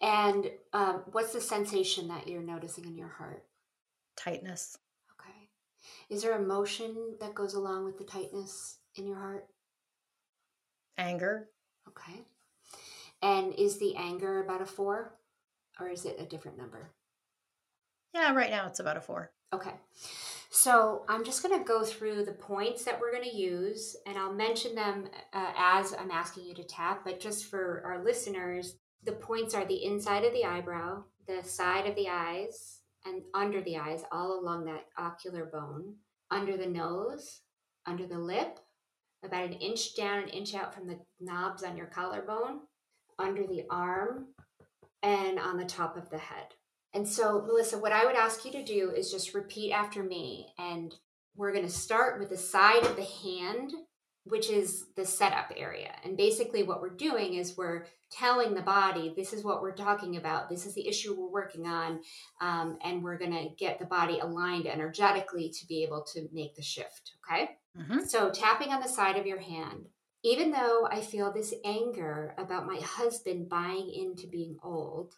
and 0.00 0.50
um, 0.72 1.02
what's 1.12 1.32
the 1.32 1.40
sensation 1.40 2.08
that 2.08 2.28
you're 2.28 2.42
noticing 2.42 2.84
in 2.84 2.96
your 2.96 3.08
heart 3.08 3.44
tightness. 4.16 4.78
Okay. 5.20 5.48
Is 6.08 6.22
there 6.22 6.36
emotion 6.36 7.16
that 7.20 7.34
goes 7.34 7.54
along 7.54 7.84
with 7.84 7.98
the 7.98 8.04
tightness 8.04 8.78
in 8.96 9.06
your 9.06 9.18
heart? 9.18 9.46
Anger. 10.96 11.48
Okay. 11.88 12.20
And 13.22 13.54
is 13.54 13.78
the 13.78 13.96
anger 13.96 14.42
about 14.42 14.62
a 14.62 14.66
four 14.66 15.14
or 15.80 15.88
is 15.88 16.04
it 16.04 16.20
a 16.20 16.24
different 16.24 16.58
number? 16.58 16.90
Yeah, 18.12 18.32
right 18.32 18.50
now 18.50 18.66
it's 18.66 18.80
about 18.80 18.96
a 18.96 19.00
four. 19.00 19.32
Okay. 19.54 19.74
So 20.50 21.04
I'm 21.08 21.24
just 21.24 21.44
going 21.44 21.56
to 21.56 21.64
go 21.64 21.84
through 21.84 22.24
the 22.24 22.32
points 22.32 22.84
that 22.84 23.00
we're 23.00 23.12
going 23.12 23.28
to 23.30 23.36
use 23.36 23.94
and 24.04 24.18
I'll 24.18 24.32
mention 24.32 24.74
them 24.74 25.06
uh, 25.32 25.52
as 25.56 25.94
I'm 25.94 26.10
asking 26.10 26.46
you 26.46 26.54
to 26.54 26.64
tap. 26.64 27.02
But 27.04 27.20
just 27.20 27.46
for 27.46 27.82
our 27.86 28.02
listeners, 28.02 28.76
the 29.04 29.12
points 29.12 29.54
are 29.54 29.64
the 29.64 29.84
inside 29.84 30.24
of 30.24 30.32
the 30.32 30.44
eyebrow, 30.44 31.04
the 31.28 31.44
side 31.44 31.86
of 31.86 31.94
the 31.94 32.08
eyes, 32.08 32.80
and 33.04 33.22
under 33.32 33.60
the 33.62 33.76
eyes, 33.76 34.02
all 34.10 34.40
along 34.40 34.64
that 34.64 34.86
ocular 34.98 35.44
bone, 35.44 35.94
under 36.32 36.56
the 36.56 36.66
nose, 36.66 37.42
under 37.86 38.06
the 38.06 38.18
lip, 38.18 38.58
about 39.24 39.44
an 39.44 39.52
inch 39.52 39.94
down, 39.94 40.22
an 40.24 40.28
inch 40.30 40.54
out 40.54 40.74
from 40.74 40.88
the 40.88 40.98
knobs 41.20 41.62
on 41.62 41.76
your 41.76 41.86
collarbone, 41.86 42.60
under 43.20 43.46
the 43.46 43.64
arm, 43.70 44.26
and 45.02 45.38
on 45.38 45.58
the 45.58 45.64
top 45.64 45.96
of 45.96 46.10
the 46.10 46.18
head. 46.18 46.54
And 46.94 47.06
so, 47.08 47.42
Melissa, 47.46 47.78
what 47.78 47.92
I 47.92 48.06
would 48.06 48.16
ask 48.16 48.44
you 48.44 48.52
to 48.52 48.64
do 48.64 48.90
is 48.90 49.10
just 49.10 49.34
repeat 49.34 49.72
after 49.72 50.02
me. 50.02 50.48
And 50.58 50.94
we're 51.36 51.52
going 51.52 51.66
to 51.66 51.70
start 51.70 52.20
with 52.20 52.30
the 52.30 52.36
side 52.36 52.84
of 52.84 52.96
the 52.96 53.04
hand 53.04 53.72
which 54.24 54.48
is 54.48 54.86
the 54.96 55.04
setup 55.04 55.52
area. 55.54 55.94
And 56.02 56.16
basically, 56.16 56.62
what 56.62 56.80
we're 56.80 56.88
doing 56.88 57.34
is 57.34 57.56
we're 57.56 57.86
telling 58.10 58.54
the 58.54 58.62
body, 58.62 59.12
this 59.14 59.32
is 59.32 59.44
what 59.44 59.60
we're 59.60 59.76
talking 59.76 60.16
about, 60.16 60.48
this 60.48 60.64
is 60.64 60.74
the 60.74 60.88
issue 60.88 61.14
we're 61.14 61.30
working 61.30 61.66
on, 61.66 62.00
um, 62.40 62.78
and 62.82 63.02
we're 63.02 63.18
going 63.18 63.32
to 63.32 63.54
get 63.58 63.78
the 63.78 63.84
body 63.84 64.18
aligned 64.20 64.66
energetically 64.66 65.50
to 65.50 65.66
be 65.66 65.82
able 65.82 66.02
to 66.14 66.26
make 66.32 66.54
the 66.56 66.62
shift. 66.62 67.12
Okay. 67.28 67.50
Mm-hmm. 67.78 68.04
So, 68.06 68.30
tapping 68.30 68.70
on 68.70 68.80
the 68.80 68.88
side 68.88 69.16
of 69.16 69.26
your 69.26 69.40
hand. 69.40 69.86
Even 70.26 70.52
though 70.52 70.88
I 70.90 71.02
feel 71.02 71.30
this 71.30 71.52
anger 71.66 72.34
about 72.38 72.66
my 72.66 72.80
husband 72.82 73.50
buying 73.50 73.92
into 73.92 74.26
being 74.26 74.56
old, 74.64 75.12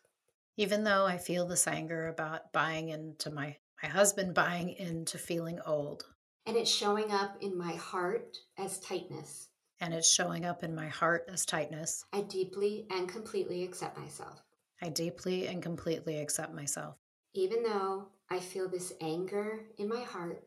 even 0.56 0.84
though 0.84 1.06
I 1.06 1.18
feel 1.18 1.46
this 1.46 1.66
anger 1.66 2.08
about 2.08 2.52
buying 2.52 2.88
into 2.88 3.30
my 3.30 3.56
my 3.82 3.90
husband 3.90 4.34
buying 4.34 4.70
into 4.70 5.18
feeling 5.18 5.60
old, 5.66 6.04
and 6.46 6.56
it's 6.56 6.70
showing 6.70 7.12
up 7.12 7.36
in 7.40 7.56
my 7.56 7.74
heart 7.74 8.38
as 8.56 8.78
tightness. 8.80 9.48
And 9.80 9.92
it's 9.92 10.10
showing 10.10 10.46
up 10.46 10.64
in 10.64 10.74
my 10.74 10.88
heart 10.88 11.26
as 11.30 11.44
tightness. 11.44 12.04
I 12.12 12.22
deeply 12.22 12.86
and 12.90 13.06
completely 13.06 13.62
accept 13.64 13.98
myself. 13.98 14.42
I 14.80 14.88
deeply 14.88 15.48
and 15.48 15.62
completely 15.62 16.18
accept 16.20 16.54
myself. 16.54 16.96
Even 17.34 17.62
though 17.62 18.08
I 18.30 18.40
feel 18.40 18.68
this 18.70 18.94
anger 19.02 19.66
in 19.76 19.88
my 19.88 20.02
heart. 20.02 20.42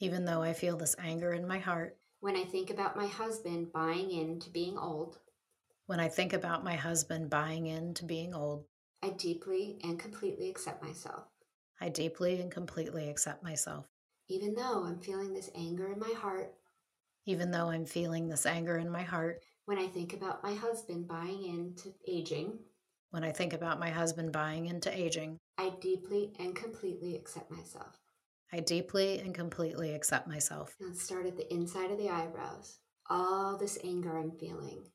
Even 0.00 0.26
though 0.26 0.42
I 0.42 0.52
feel 0.52 0.76
this 0.76 0.94
anger 0.98 1.32
in 1.32 1.48
my 1.48 1.58
heart. 1.58 1.96
When 2.20 2.36
I 2.36 2.44
think 2.44 2.68
about 2.68 2.96
my 2.96 3.06
husband 3.06 3.72
buying 3.72 4.10
into 4.10 4.50
being 4.50 4.76
old. 4.76 5.18
When 5.86 6.00
I 6.00 6.08
think 6.08 6.34
about 6.34 6.64
my 6.64 6.74
husband 6.74 7.30
buying 7.30 7.66
into 7.66 8.04
being 8.04 8.34
old. 8.34 8.66
I 9.04 9.10
deeply 9.10 9.78
and 9.84 9.98
completely 9.98 10.48
accept 10.48 10.82
myself. 10.82 11.24
I 11.78 11.90
deeply 11.90 12.40
and 12.40 12.50
completely 12.50 13.10
accept 13.10 13.42
myself. 13.42 13.84
Even 14.30 14.54
though 14.54 14.84
I'm 14.86 14.98
feeling 14.98 15.34
this 15.34 15.50
anger 15.54 15.92
in 15.92 15.98
my 15.98 16.14
heart. 16.16 16.54
Even 17.26 17.50
though 17.50 17.68
I'm 17.68 17.84
feeling 17.84 18.28
this 18.28 18.46
anger 18.46 18.78
in 18.78 18.88
my 18.88 19.02
heart. 19.02 19.42
When 19.66 19.78
I 19.78 19.88
think 19.88 20.14
about 20.14 20.42
my 20.42 20.54
husband 20.54 21.06
buying 21.06 21.44
into 21.44 21.92
aging. 22.08 22.60
When 23.10 23.24
I 23.24 23.30
think 23.30 23.52
about 23.52 23.78
my 23.78 23.90
husband 23.90 24.32
buying 24.32 24.68
into 24.68 24.90
aging. 24.98 25.36
I 25.58 25.74
deeply 25.82 26.32
and 26.38 26.56
completely 26.56 27.14
accept 27.14 27.50
myself. 27.50 27.98
I 28.54 28.60
deeply 28.60 29.18
and 29.18 29.34
completely 29.34 29.92
accept 29.92 30.28
myself. 30.28 30.74
And 30.80 30.96
start 30.96 31.26
at 31.26 31.36
the 31.36 31.52
inside 31.52 31.90
of 31.90 31.98
the 31.98 32.08
eyebrows. 32.08 32.78
All 33.10 33.58
this 33.58 33.76
anger 33.84 34.16
I'm 34.16 34.32
feeling. 34.38 34.86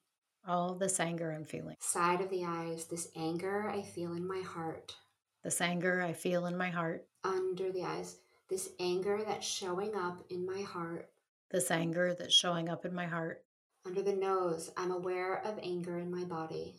All 0.47 0.73
this 0.73 0.99
anger 0.99 1.31
I'm 1.31 1.45
feeling. 1.45 1.75
Side 1.79 2.21
of 2.21 2.29
the 2.29 2.45
eyes, 2.45 2.85
this 2.85 3.09
anger 3.15 3.69
I 3.69 3.81
feel 3.81 4.13
in 4.13 4.27
my 4.27 4.41
heart. 4.41 4.95
This 5.43 5.61
anger 5.61 6.01
I 6.01 6.13
feel 6.13 6.45
in 6.47 6.57
my 6.57 6.69
heart. 6.69 7.07
Under 7.23 7.71
the 7.71 7.83
eyes, 7.83 8.17
this 8.49 8.69
anger 8.79 9.21
that's 9.25 9.47
showing 9.47 9.95
up 9.95 10.23
in 10.29 10.45
my 10.45 10.61
heart. 10.61 11.09
This 11.51 11.71
anger 11.71 12.15
that's 12.17 12.33
showing 12.33 12.69
up 12.69 12.85
in 12.85 12.93
my 12.93 13.05
heart. 13.05 13.43
Under 13.85 14.01
the 14.01 14.15
nose, 14.15 14.71
I'm 14.75 14.91
aware 14.91 15.41
of 15.45 15.59
anger 15.61 15.97
in 15.97 16.11
my 16.11 16.23
body. 16.23 16.75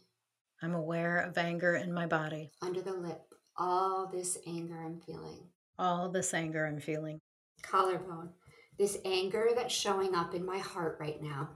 I'm 0.62 0.75
aware 0.75 1.18
of 1.18 1.38
anger 1.38 1.77
in 1.77 1.92
my 1.92 2.07
body. 2.07 2.51
Under 2.61 2.83
the 2.83 2.92
lip, 2.92 3.23
all 3.57 4.07
this 4.07 4.37
anger 4.46 4.83
I'm 4.85 5.01
feeling. 5.01 5.38
All 5.79 6.11
this 6.11 6.35
anger 6.35 6.66
I'm 6.66 6.81
feeling. 6.81 7.20
Collarbone, 7.62 8.31
this 8.79 8.99
anger 9.05 9.49
that's 9.55 9.73
showing 9.73 10.14
up 10.14 10.35
in 10.35 10.44
my 10.44 10.59
heart 10.59 10.99
right 11.01 11.23
now. 11.23 11.49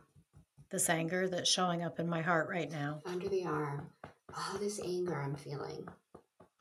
This 0.71 0.89
anger 0.91 1.29
that's 1.29 1.51
showing 1.51 1.83
up 1.83 2.01
in 2.01 2.09
my 2.09 2.23
heart 2.23 2.49
right 2.49 2.71
now. 2.71 3.01
Under 3.07 3.29
the 3.29 3.45
arm, 3.45 3.89
all 4.37 4.59
this 4.59 4.81
anger 4.81 5.21
I'm 5.21 5.37
feeling 5.37 5.87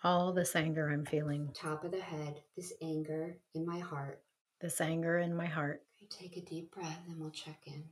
all 0.03 0.33
this 0.33 0.55
anger 0.55 0.89
I'm 0.89 1.05
feeling. 1.05 1.49
Top 1.53 1.83
of 1.83 1.91
the 1.91 2.01
head, 2.01 2.41
this 2.55 2.73
anger 2.81 3.37
in 3.55 3.65
my 3.65 3.79
heart. 3.79 4.21
This 4.59 4.81
anger 4.81 5.19
in 5.19 5.35
my 5.35 5.45
heart. 5.45 5.83
Take 6.09 6.37
a 6.37 6.41
deep 6.41 6.71
breath 6.71 6.99
and 7.07 7.19
we'll 7.19 7.31
check 7.31 7.59
in. 7.65 7.83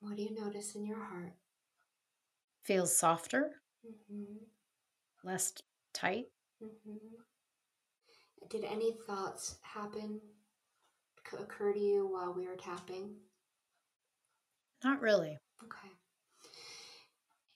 What 0.00 0.16
do 0.16 0.22
you 0.22 0.34
notice 0.34 0.74
in 0.74 0.84
your 0.84 1.02
heart? 1.02 1.32
Feels 2.62 2.96
softer, 2.96 3.52
mm-hmm. 3.86 4.38
less 5.24 5.54
tight. 5.94 6.26
Mm-hmm. 6.62 6.96
Did 8.50 8.64
any 8.64 8.92
thoughts 9.06 9.56
happen, 9.62 10.20
occur 11.34 11.72
to 11.72 11.78
you 11.78 12.06
while 12.06 12.32
we 12.32 12.46
were 12.46 12.56
tapping? 12.56 13.16
Not 14.84 15.00
really. 15.00 15.38
Okay. 15.62 15.88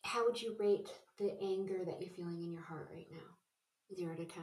how 0.02 0.24
would 0.26 0.40
you 0.40 0.56
rate 0.58 0.88
the 1.18 1.32
anger 1.42 1.84
that 1.84 2.00
you're 2.00 2.10
feeling 2.10 2.42
in 2.42 2.50
your 2.52 2.62
heart 2.62 2.88
right 2.92 3.06
now? 3.10 3.94
Zero 3.94 4.14
to 4.16 4.24
10. 4.24 4.42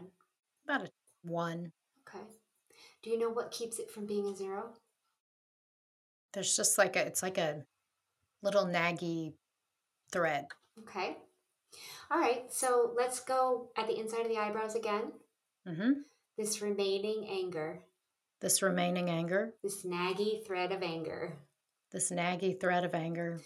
About 0.65 0.85
a 0.87 0.89
one. 1.23 1.71
Okay. 2.07 2.23
Do 3.03 3.09
you 3.09 3.17
know 3.19 3.29
what 3.29 3.51
keeps 3.51 3.79
it 3.79 3.91
from 3.91 4.05
being 4.05 4.27
a 4.27 4.35
zero? 4.35 4.69
There's 6.33 6.55
just 6.55 6.77
like 6.77 6.95
a, 6.95 7.05
it's 7.05 7.23
like 7.23 7.37
a 7.37 7.63
little 8.43 8.65
naggy 8.65 9.33
thread. 10.11 10.45
Okay. 10.79 11.17
All 12.11 12.19
right. 12.19 12.51
So 12.53 12.93
let's 12.95 13.19
go 13.19 13.69
at 13.77 13.87
the 13.87 13.99
inside 13.99 14.21
of 14.21 14.29
the 14.29 14.37
eyebrows 14.37 14.75
again. 14.75 15.11
Mm-hmm. 15.67 15.91
This 16.37 16.61
remaining 16.61 17.27
anger, 17.29 17.81
This 18.39 18.61
remaining 18.61 19.09
anger, 19.09 19.53
this 19.63 19.83
naggy 19.83 20.45
thread 20.45 20.71
of 20.71 20.83
anger, 20.83 21.37
this 21.91 22.11
naggy 22.11 22.59
thread 22.59 22.83
of 22.83 22.93
anger, 22.93 23.39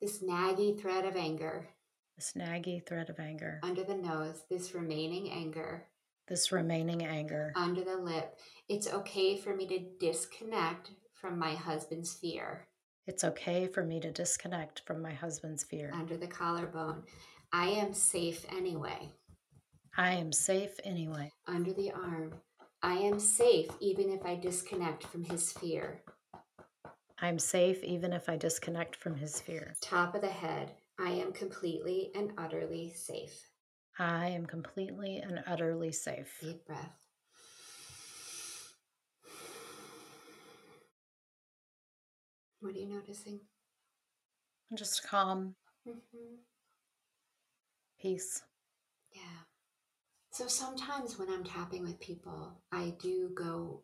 this 0.00 0.22
naggy 0.22 0.78
thread 0.78 1.04
of 1.04 1.16
anger 1.16 1.68
this 2.16 2.32
naggy 2.36 2.84
thread 2.84 3.10
of 3.10 3.20
anger, 3.20 3.60
under 3.62 3.84
the 3.84 3.94
nose, 3.94 4.42
this 4.50 4.74
remaining 4.74 5.30
anger 5.30 5.86
this 6.26 6.50
remaining 6.52 7.04
anger. 7.04 7.52
under 7.56 7.82
the 7.82 7.96
lip. 7.96 8.38
It's 8.68 8.92
okay 8.92 9.36
for 9.36 9.54
me 9.56 9.66
to 9.68 9.78
disconnect 9.98 10.90
from 11.14 11.38
my 11.38 11.54
husband's 11.54 12.12
fear 12.14 12.66
It's 13.06 13.24
okay 13.24 13.66
for 13.66 13.84
me 13.84 13.98
to 14.00 14.10
disconnect 14.10 14.82
from 14.86 15.00
my 15.00 15.12
husband's 15.14 15.64
fear. 15.64 15.90
under 15.94 16.16
the 16.16 16.26
collarbone. 16.26 17.04
I 17.52 17.68
am 17.68 17.94
safe 17.94 18.44
anyway. 18.50 19.10
I 19.96 20.12
am 20.14 20.32
safe 20.32 20.78
anyway. 20.84 21.30
Under 21.46 21.72
the 21.72 21.92
arm. 21.92 22.34
I 22.82 22.94
am 22.94 23.18
safe 23.18 23.70
even 23.80 24.10
if 24.10 24.24
I 24.24 24.36
disconnect 24.36 25.04
from 25.04 25.24
his 25.24 25.52
fear. 25.52 26.02
I'm 27.20 27.38
safe 27.38 27.82
even 27.82 28.12
if 28.12 28.28
I 28.28 28.36
disconnect 28.36 28.94
from 28.94 29.16
his 29.16 29.40
fear. 29.40 29.74
Top 29.80 30.14
of 30.14 30.20
the 30.20 30.28
head. 30.28 30.72
I 31.00 31.10
am 31.10 31.32
completely 31.32 32.10
and 32.14 32.32
utterly 32.38 32.92
safe. 32.94 33.48
I 33.98 34.28
am 34.28 34.46
completely 34.46 35.16
and 35.18 35.42
utterly 35.46 35.90
safe. 35.90 36.32
Deep 36.40 36.64
breath. 36.66 36.92
What 42.60 42.74
are 42.74 42.78
you 42.78 42.86
noticing? 42.88 43.40
Just 44.74 45.02
calm, 45.06 45.54
Mm-hmm. 45.88 46.34
peace. 48.00 48.42
Yeah. 49.12 49.22
So 50.38 50.46
sometimes 50.46 51.18
when 51.18 51.28
I'm 51.28 51.42
tapping 51.42 51.82
with 51.82 51.98
people, 51.98 52.60
I 52.70 52.94
do 53.00 53.30
go 53.34 53.82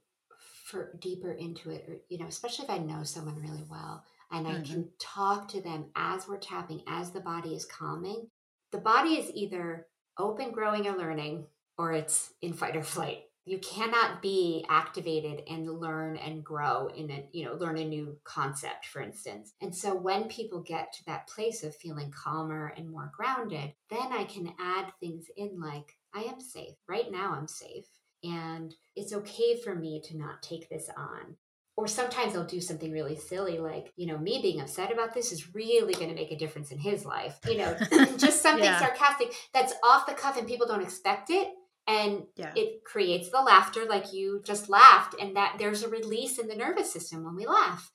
for 0.67 0.97
deeper 1.01 1.33
into 1.33 1.71
it, 1.71 1.85
or, 1.89 1.97
you 2.09 2.19
know, 2.19 2.29
especially 2.29 2.67
if 2.67 2.71
I 2.71 2.79
know 2.79 3.03
someone 3.03 3.43
really 3.43 3.65
well 3.69 4.05
and 4.31 4.47
I 4.47 4.53
can 4.53 4.63
mm-hmm. 4.63 4.83
talk 5.01 5.49
to 5.49 5.61
them 5.61 5.87
as 5.97 6.29
we're 6.29 6.39
tapping, 6.39 6.83
as 6.87 7.11
the 7.11 7.19
body 7.19 7.57
is 7.57 7.65
calming. 7.67 8.29
The 8.71 8.79
body 8.79 9.15
is 9.15 9.33
either 9.35 9.89
open, 10.17 10.53
growing, 10.53 10.87
or 10.87 10.97
learning, 10.97 11.47
or 11.77 11.91
it's 11.91 12.33
in 12.41 12.53
fight 12.53 12.77
or 12.77 12.85
flight. 12.85 13.25
You 13.47 13.59
cannot 13.59 14.23
be 14.23 14.65
activated 14.69 15.43
and 15.51 15.69
learn 15.69 16.17
and 16.17 16.45
grow 16.45 16.87
in 16.87 17.11
a, 17.11 17.29
you 17.33 17.45
know, 17.45 17.55
learn 17.55 17.79
a 17.79 17.85
new 17.85 18.17
concept, 18.23 18.87
for 18.87 19.03
instance. 19.03 19.55
And 19.61 19.75
so 19.75 19.93
when 19.93 20.29
people 20.29 20.63
get 20.63 20.93
to 20.93 21.05
that 21.07 21.27
place 21.27 21.65
of 21.65 21.75
feeling 21.75 22.13
calmer 22.13 22.73
and 22.77 22.89
more 22.89 23.11
grounded, 23.13 23.73
then 23.91 24.13
I 24.13 24.23
can 24.23 24.55
add 24.61 24.93
things 25.01 25.27
in 25.37 25.61
like, 25.61 25.97
I 26.15 26.23
am 26.23 26.41
safe. 26.41 26.77
Right 26.89 27.11
now, 27.11 27.35
I'm 27.35 27.49
safe. 27.49 27.87
And 28.23 28.75
it's 28.97 29.13
okay 29.13 29.61
for 29.61 29.75
me 29.75 30.01
to 30.07 30.17
not 30.17 30.43
take 30.43 30.69
this 30.69 30.89
on. 30.97 31.37
Or 31.77 31.89
sometimes 31.89 32.37
I'll 32.37 32.47
do 32.47 32.61
something 32.61 32.93
really 32.93 33.17
silly, 33.17 33.59
like, 33.59 33.93
you 33.97 34.07
know, 34.07 34.17
me 34.17 34.39
being 34.41 34.61
upset 34.61 34.93
about 34.93 35.13
this 35.13 35.33
is 35.33 35.55
really 35.55 35.93
going 35.93 36.09
to 36.09 36.15
make 36.15 36.31
a 36.31 36.39
difference 36.39 36.71
in 36.71 36.79
his 36.79 37.05
life. 37.05 37.39
You 37.45 37.59
know, 37.59 37.77
just 38.17 38.43
something 38.43 38.65
Yeah. 38.65 38.79
sarcastic 38.79 39.35
that's 39.53 39.75
off 39.83 40.07
the 40.07 40.15
cuff 40.15 40.37
and 40.39 40.47
people 40.47 40.69
don't 40.69 40.83
expect 40.83 41.31
it. 41.31 41.49
And 41.87 42.23
Yeah. 42.37 42.53
it 42.55 42.85
creates 42.85 43.31
the 43.31 43.43
laughter, 43.43 43.85
like 43.87 44.13
you 44.13 44.41
just 44.45 44.71
laughed, 44.71 45.17
and 45.21 45.37
that 45.37 45.57
there's 45.59 45.83
a 45.83 45.89
release 45.89 46.39
in 46.39 46.47
the 46.47 46.55
nervous 46.55 46.93
system 46.93 47.25
when 47.25 47.35
we 47.35 47.45
laugh. 47.47 47.91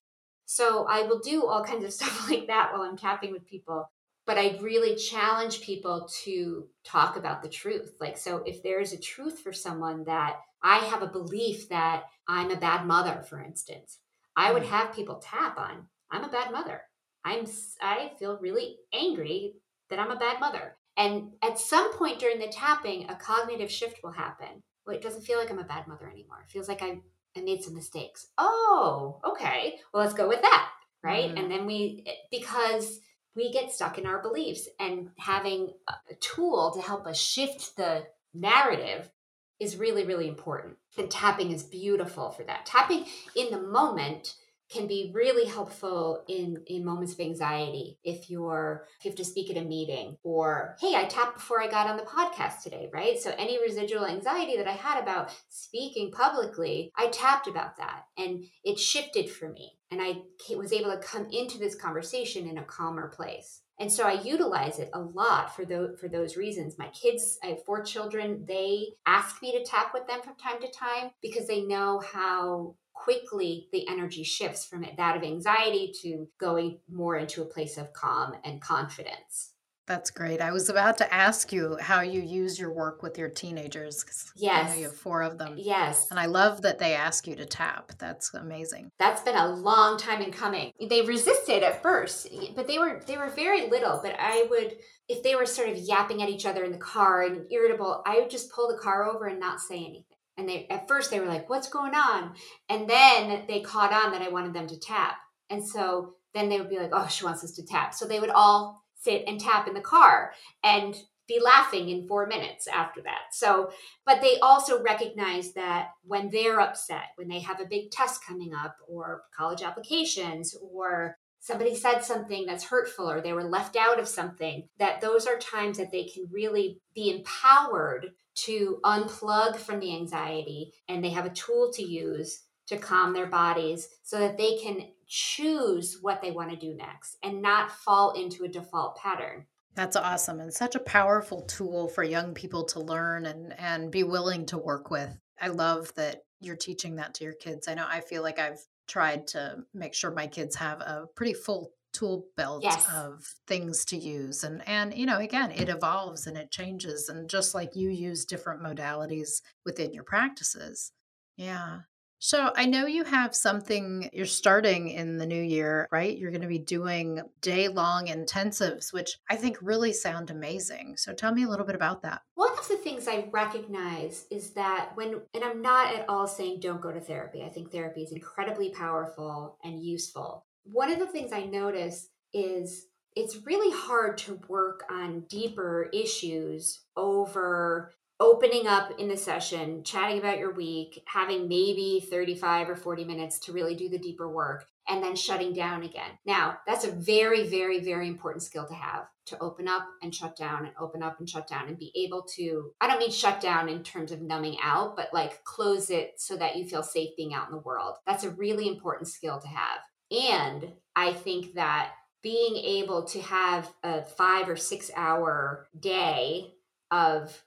So 0.46 0.86
I 0.88 1.04
will 1.04 1.20
do 1.20 1.46
all 1.48 1.64
kinds 1.64 1.86
of 1.86 1.94
stuff 2.00 2.30
like 2.30 2.48
that 2.48 2.72
while 2.74 2.82
I'm 2.82 2.98
tapping 2.98 3.32
with 3.32 3.48
people. 3.48 3.90
But 4.30 4.38
I 4.38 4.60
really 4.62 4.96
challenge 4.96 5.62
people 5.62 6.08
to 6.22 6.68
talk 6.84 7.18
about 7.18 7.42
the 7.42 7.50
truth. 7.50 7.96
Like, 8.00 8.16
so 8.16 8.44
if 8.46 8.62
there's 8.62 8.94
a 8.94 9.00
truth 9.00 9.40
for 9.40 9.52
someone 9.52 10.04
that 10.04 10.36
I 10.62 10.78
have 10.78 11.02
a 11.02 11.08
belief 11.08 11.68
that 11.70 12.04
I'm 12.28 12.52
a 12.52 12.56
bad 12.56 12.86
mother, 12.86 13.24
for 13.28 13.42
instance, 13.42 13.98
I 14.36 14.52
would 14.52 14.62
Mm. 14.62 14.68
have 14.68 14.94
people 14.94 15.16
tap 15.16 15.58
on, 15.58 15.88
I'm 16.12 16.24
a 16.24 16.30
bad 16.30 16.52
mother. 16.52 16.84
I'm, 17.26 17.48
I 17.82 18.12
feel 18.20 18.38
really 18.38 18.78
angry 18.94 19.56
that 19.90 19.98
I'm 19.98 20.12
a 20.12 20.16
bad 20.20 20.40
mother. 20.40 20.78
And 20.96 21.34
at 21.42 21.58
some 21.58 21.92
point 21.94 22.20
during 22.20 22.38
the 22.38 22.50
tapping, 22.50 23.10
a 23.10 23.16
cognitive 23.16 23.72
shift 23.72 24.04
will 24.04 24.12
happen. 24.12 24.62
Well, 24.86 24.96
it 24.96 25.02
doesn't 25.02 25.26
feel 25.26 25.40
like 25.40 25.50
I'm 25.50 25.58
a 25.58 25.64
bad 25.64 25.88
mother 25.88 26.08
anymore. 26.08 26.44
It 26.46 26.52
feels 26.52 26.68
like 26.68 26.84
I, 26.84 27.02
I 27.36 27.42
made 27.42 27.64
some 27.64 27.74
mistakes. 27.74 28.28
Oh, 28.38 29.22
okay. 29.26 29.80
Well, 29.92 30.04
let's 30.04 30.14
go 30.14 30.28
with 30.28 30.44
that. 30.44 30.70
Right. 31.02 31.32
Mhm. 31.34 31.40
And 31.40 31.52
then 31.52 31.66
we, 31.66 32.06
because 32.30 33.00
we 33.36 33.52
get 33.52 33.72
stuck 33.72 33.98
in 33.98 34.06
our 34.06 34.22
beliefs 34.22 34.68
and 34.80 35.10
having 35.20 35.72
a 35.88 36.16
tool 36.16 36.72
to 36.76 36.82
help 36.82 37.06
us 37.06 37.20
shift 37.20 37.76
the 37.78 38.06
narrative 38.34 39.12
is 39.60 39.76
really, 39.76 40.06
really 40.06 40.28
important. 40.28 40.78
And 40.98 41.12
tapping 41.12 41.52
is 41.52 41.64
beautiful 41.64 42.32
for 42.32 42.44
that. 42.44 42.66
Tapping 42.66 43.06
in 43.36 43.52
the 43.52 43.62
moment 43.62 44.36
can 44.70 44.86
be 44.86 45.12
really 45.14 45.48
helpful 45.48 46.24
in 46.28 46.62
in 46.68 46.86
moments 46.86 47.14
of 47.14 47.20
anxiety 47.20 47.98
if 48.04 48.30
you're 48.30 48.86
if 49.00 49.06
you 49.06 49.12
have 49.12 49.18
to 49.18 49.26
speak 49.26 49.50
at 49.50 49.58
a 49.58 49.66
meeting 49.66 50.16
or 50.24 50.76
hey 50.80 50.94
i 50.96 51.06
tapped 51.06 51.34
before 51.34 51.60
i 51.60 51.68
got 51.68 51.88
on 51.88 51.98
the 51.98 52.04
podcast 52.04 52.62
today 52.62 52.88
right 52.94 53.20
so 53.20 53.34
any 53.38 53.60
residual 53.60 54.06
anxiety 54.06 54.56
that 54.58 54.68
i 54.68 54.74
had 54.74 55.02
about 55.02 55.36
speaking 55.50 56.12
publicly 56.12 56.92
i 56.96 57.08
tapped 57.08 57.48
about 57.48 57.78
that 57.78 58.04
and 58.16 58.44
it 58.64 58.78
shifted 58.78 59.28
for 59.28 59.50
me 59.50 59.79
and 59.92 60.02
i 60.02 60.18
was 60.56 60.74
able 60.74 60.92
to 60.92 60.98
come 60.98 61.28
into 61.32 61.58
this 61.58 61.76
conversation 61.76 62.48
in 62.48 62.58
a 62.58 62.64
calmer 62.64 63.08
place 63.10 63.62
and 63.80 63.92
so 63.92 64.04
I 64.04 64.22
utilize 64.22 64.78
it 64.78 64.90
a 64.94 65.00
lot 65.00 65.56
for 65.56 65.64
those 65.64 65.98
for 66.00 66.10
those 66.10 66.36
reasons. 66.36 66.78
My 66.78 66.90
kids, 66.90 67.40
I 67.42 67.48
have 67.48 67.64
four 67.64 67.82
children. 67.82 68.44
They 68.46 68.88
ask 69.06 69.42
me 69.42 69.54
to 69.54 69.64
tap 69.64 69.94
with 69.94 70.06
them 70.06 70.22
from 70.22 70.36
time 70.36 70.60
to 70.62 70.70
time 70.70 71.12
because 71.22 71.48
they 71.48 71.62
know 71.62 72.00
how 72.00 72.76
quickly 72.94 73.70
the 73.72 73.88
energy 73.88 74.24
shifts 74.24 74.66
from 74.66 74.86
that 74.98 75.16
of 75.16 75.24
anxiety 75.24 75.94
to 76.02 76.28
going 76.38 76.80
more 76.92 77.16
into 77.16 77.42
a 77.42 77.46
place 77.46 77.78
of 77.78 77.94
calm 77.94 78.34
and 78.44 78.62
confidence. 78.62 79.54
That's 79.90 80.12
great. 80.12 80.40
I 80.40 80.52
was 80.52 80.70
about 80.70 81.00
to 81.00 81.12
ask 81.12 81.52
you 81.52 81.76
how 81.82 82.02
you 82.02 82.22
use 82.22 82.60
your 82.60 82.72
work 82.72 83.02
with 83.02 83.18
your 83.18 83.28
teenagers. 83.28 84.04
'cause 84.04 84.32
I 84.38 84.40
know 84.40 84.44
Yes. 84.46 84.78
you 84.78 84.84
have 84.84 84.96
four 84.96 85.24
of 85.24 85.40
them. 85.40 85.56
Yes, 85.58 86.08
And 86.12 86.20
I 86.20 86.28
love 86.28 86.62
that 86.62 86.78
they 86.78 86.94
ask 86.94 87.26
you 87.26 87.36
to 87.36 87.46
tap. 87.48 87.94
That's 87.98 88.32
amazing. 88.36 88.92
that's 89.00 89.24
been 89.24 89.36
a 89.36 89.48
long 89.48 89.98
time 89.98 90.22
in 90.22 90.32
coming. 90.32 90.74
They 90.80 91.02
resisted 91.02 91.64
at 91.64 91.82
first, 91.82 92.28
but 92.56 92.68
they 92.68 92.78
were 92.78 93.02
they 93.08 93.18
were 93.18 93.30
very 93.30 93.68
little. 93.68 94.00
But 94.04 94.16
I 94.20 94.44
would, 94.52 94.78
if 95.08 95.24
they 95.24 95.36
were 95.36 95.48
sort 95.48 95.70
of 95.70 95.76
yapping 95.78 96.22
at 96.22 96.30
each 96.30 96.46
other 96.46 96.64
in 96.64 96.72
the 96.72 96.78
car 96.78 97.24
and 97.24 97.52
irritable, 97.52 98.04
I 98.06 98.20
would 98.20 98.30
just 98.30 98.52
pull 98.52 98.68
the 98.68 98.78
car 98.78 99.06
over 99.10 99.26
and 99.26 99.40
not 99.40 99.60
say 99.60 99.78
anything. 99.78 100.06
And 100.38 100.48
they 100.48 100.68
at 100.68 100.88
first 100.88 101.10
they 101.10 101.20
were 101.20 101.26
like, 101.26 101.50
"What's 101.50 101.68
going 101.68 101.96
on?" 101.96 102.36
And 102.70 102.88
then 102.88 103.46
they 103.48 103.62
caught 103.62 103.92
on 103.92 104.12
that 104.12 104.22
I 104.22 104.30
wanted 104.30 104.54
them 104.54 104.68
to 104.68 104.80
tap, 104.80 105.18
and 105.50 105.68
so 105.68 106.14
then 106.36 106.48
they 106.48 106.60
would 106.60 106.70
be 106.70 106.78
like, 106.80 106.92
"Oh, 106.94 107.08
she 107.08 107.26
wants 107.26 107.44
us 107.44 107.54
to 107.54 107.66
tap." 107.66 107.96
So 107.96 108.06
they 108.06 108.20
would 108.20 108.30
all 108.30 108.84
sit 109.00 109.24
and 109.28 109.40
tap 109.40 109.68
in 109.68 109.74
the 109.74 109.82
car 109.82 110.34
and 110.64 110.96
be 111.28 111.40
laughing 111.40 111.90
in 111.90 112.08
four 112.08 112.26
minutes 112.26 112.68
after 112.68 113.02
that. 113.04 113.34
So 113.34 113.72
but 114.06 114.22
they 114.22 114.38
also 114.42 114.82
recognize 114.82 115.54
that 115.54 115.90
when 116.04 116.30
they're 116.30 116.60
upset, 116.60 117.10
when 117.16 117.28
they 117.28 117.40
have 117.40 117.62
a 117.62 117.68
big 117.68 117.92
test 117.92 118.26
coming 118.26 118.54
up, 118.54 118.76
or 118.88 119.24
college 119.36 119.62
applications, 119.62 120.56
or 120.62 121.18
somebody 121.40 121.76
said 121.76 122.02
something 122.02 122.46
that's 122.46 122.66
hurtful, 122.66 123.10
or 123.10 123.22
they 123.22 123.34
were 123.34 123.44
left 123.44 123.78
out 123.78 124.00
of 124.00 124.08
something, 124.08 124.68
that 124.80 125.02
those 125.02 125.28
are 125.28 125.38
times 125.38 125.78
that 125.78 125.92
they 125.92 126.06
can 126.06 126.28
really 126.32 126.82
be 126.96 127.12
empowered 127.12 128.08
to 128.36 128.80
unplug 128.84 129.58
from 129.58 129.80
the 129.80 129.96
anxiety 129.96 130.74
and 130.88 131.04
they 131.04 131.10
have 131.10 131.26
a 131.26 131.32
tool 131.32 131.72
to 131.74 131.84
use 131.84 132.44
to 132.68 132.78
calm 132.78 133.14
their 133.14 133.26
bodies 133.26 133.90
so 134.04 134.20
that 134.20 134.38
they 134.38 134.58
can 134.58 134.88
choose 135.10 136.00
what 136.02 136.22
they 136.22 136.32
want 136.32 136.52
to 136.52 136.56
do 136.56 136.74
next 136.74 137.18
and 137.24 137.42
not 137.42 137.72
fall 137.72 138.12
into 138.14 138.46
a 138.46 138.50
default 138.50 138.96
pattern. 138.96 139.48
That's 139.76 139.96
awesome 139.96 140.40
and 140.40 140.54
such 140.54 140.76
a 140.76 140.80
powerful 140.80 141.44
tool 141.44 141.88
for 141.88 142.04
young 142.04 142.34
people 142.34 142.66
to 142.66 142.80
learn 142.80 143.26
and 143.26 143.58
and 143.58 143.92
be 143.92 144.04
willing 144.04 144.46
to 144.48 144.58
work 144.58 144.90
with. 144.90 145.18
I 145.40 145.48
love 145.50 145.94
that 145.96 146.24
you're 146.42 146.56
teaching 146.58 146.96
that 146.96 147.14
to 147.16 147.24
your 147.24 147.34
kids. 147.34 147.68
I 147.68 147.76
know 147.76 147.86
I 147.88 148.02
feel 148.02 148.22
like 148.24 148.40
I've 148.40 148.60
tried 148.88 149.28
to 149.28 149.64
make 149.74 149.94
sure 149.94 150.12
my 150.12 150.28
kids 150.28 150.56
have 150.56 150.82
a 150.82 151.06
pretty 151.16 151.34
full 151.34 151.74
tool 151.94 152.28
belt 152.36 152.64
Yes. 152.64 152.86
of 152.88 153.24
things 153.48 153.84
to 153.86 153.98
use 153.98 154.44
and 154.44 154.68
and 154.68 154.94
you 154.96 155.06
know 155.08 155.18
again 155.20 155.52
it 155.52 155.70
evolves 155.70 156.28
and 156.28 156.38
it 156.38 156.52
changes 156.52 157.10
and 157.10 157.28
just 157.30 157.56
like 157.56 157.76
you 157.76 157.90
use 157.90 158.26
different 158.26 158.62
modalities 158.62 159.42
within 159.66 159.94
your 159.94 160.04
practices. 160.04 160.92
Yeah. 161.38 161.82
So 162.20 162.52
I 162.56 162.66
know 162.66 162.86
you 162.86 163.06
have 163.06 163.34
something 163.34 164.10
you're 164.12 164.26
starting 164.26 164.90
in 164.90 165.18
the 165.18 165.26
new 165.26 165.42
year, 165.42 165.88
right? 165.90 166.18
You're 166.18 166.32
going 166.32 166.42
to 166.42 166.48
be 166.48 166.60
doing 166.60 167.22
day 167.42 167.70
long 167.70 168.08
intensives, 168.08 168.92
which 168.92 169.18
I 169.30 169.38
think 169.38 169.58
really 169.62 169.94
sound 169.94 170.30
amazing. 170.30 170.98
So 170.98 171.14
tell 171.14 171.34
me 171.34 171.44
a 171.44 171.48
little 171.48 171.66
bit 171.66 171.76
about 171.76 172.02
that. 172.02 172.22
One 172.36 172.52
of 172.58 172.68
the 172.68 172.76
things 172.76 173.08
I 173.08 173.30
recognize 173.32 174.26
is 174.30 174.52
that 174.52 174.92
when, 174.96 175.22
and 175.34 175.46
I'm 175.46 175.62
not 175.62 175.96
at 175.96 176.10
all 176.10 176.28
saying 176.28 176.60
don't 176.60 176.82
go 176.82 176.92
to 176.92 177.00
therapy, 177.00 177.42
I 177.42 177.50
think 177.50 177.72
therapy 177.72 178.04
is 178.04 178.12
incredibly 178.12 178.70
powerful 178.72 179.58
and 179.64 179.82
useful. 179.82 180.46
One 180.66 180.92
of 180.92 181.00
the 181.00 181.08
things 181.08 181.32
I 181.32 181.46
notice 181.46 182.10
is 182.34 182.88
it's 183.16 183.46
really 183.46 183.76
hard 183.76 184.18
to 184.20 184.40
work 184.50 184.84
on 184.92 185.22
deeper 185.30 185.90
issues 185.94 186.82
over 186.96 187.94
opening 188.20 188.68
up 188.68 189.00
in 189.00 189.08
the 189.08 189.16
session, 189.18 189.84
chatting 189.84 190.20
about 190.20 190.40
your 190.40 190.54
week, 190.54 191.04
having 191.06 191.48
maybe 191.48 192.06
35 192.10 192.70
or 192.70 192.76
40 192.76 193.06
minutes 193.06 193.40
to 193.40 193.54
really 193.54 193.76
do 193.76 193.88
the 193.88 193.98
deeper 193.98 194.30
work, 194.30 194.66
and 194.90 195.02
then 195.02 195.16
shutting 195.16 195.54
down 195.54 195.84
again. 195.84 196.12
Now, 196.26 196.58
that's 196.68 196.84
a 196.84 196.92
very, 196.92 197.48
very, 197.48 197.80
very 197.80 198.08
important 198.08 198.44
skill 198.44 198.68
to 198.68 198.74
have 198.74 199.08
to 199.28 199.40
open 199.40 199.68
up 199.68 199.86
and 200.02 200.14
shut 200.14 200.36
down 200.36 200.66
and 200.66 200.74
open 200.80 201.02
up 201.02 201.20
and 201.20 201.30
shut 201.30 201.48
down 201.48 201.68
and 201.68 201.78
be 201.78 201.94
able 201.96 202.24
to, 202.36 202.72
I 202.82 202.88
don't 202.88 203.00
mean 203.00 203.12
shut 203.12 203.40
down 203.40 203.70
in 203.70 203.84
terms 203.84 204.12
of 204.12 204.22
numbing 204.22 204.58
out, 204.62 204.98
but 204.98 205.14
like 205.14 205.44
close 205.44 205.90
it 205.90 206.14
so 206.18 206.36
that 206.38 206.56
you 206.56 206.66
feel 206.66 206.84
safe 206.84 207.16
being 207.16 207.34
out 207.34 207.48
in 207.48 207.54
the 207.54 207.62
world. 207.62 207.96
That's 208.06 208.24
a 208.24 208.32
really 208.32 208.68
important 208.68 209.08
skill 209.08 209.40
to 209.40 209.48
have. 209.48 209.80
And 210.12 210.74
I 210.96 211.14
think 211.14 211.54
that 211.54 211.92
being 212.22 212.58
able 212.58 213.04
to 213.04 213.22
have 213.22 213.72
a 213.84 214.04
five 214.04 214.50
or 214.50 214.58
six 214.58 214.92
hour 214.96 215.70
day 215.80 216.56
of 216.92 217.44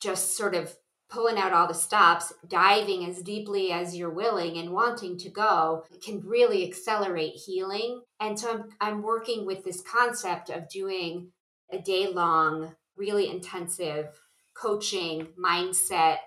just 0.00 0.36
sort 0.36 0.54
of 0.54 0.74
pulling 1.10 1.38
out 1.38 1.52
all 1.52 1.66
the 1.66 1.74
stops, 1.74 2.32
diving 2.48 3.04
as 3.04 3.20
deeply 3.20 3.72
as 3.72 3.96
you're 3.96 4.10
willing 4.10 4.56
and 4.58 4.72
wanting 4.72 5.18
to 5.18 5.28
go 5.28 5.84
can 6.04 6.20
really 6.20 6.66
accelerate 6.66 7.34
healing. 7.34 8.00
And 8.20 8.38
so 8.38 8.50
I'm, 8.50 8.64
I'm 8.80 9.02
working 9.02 9.44
with 9.44 9.64
this 9.64 9.82
concept 9.82 10.50
of 10.50 10.68
doing 10.68 11.32
a 11.72 11.78
day 11.78 12.06
long, 12.06 12.74
really 12.96 13.28
intensive 13.28 14.06
coaching, 14.54 15.28
mindset, 15.38 16.18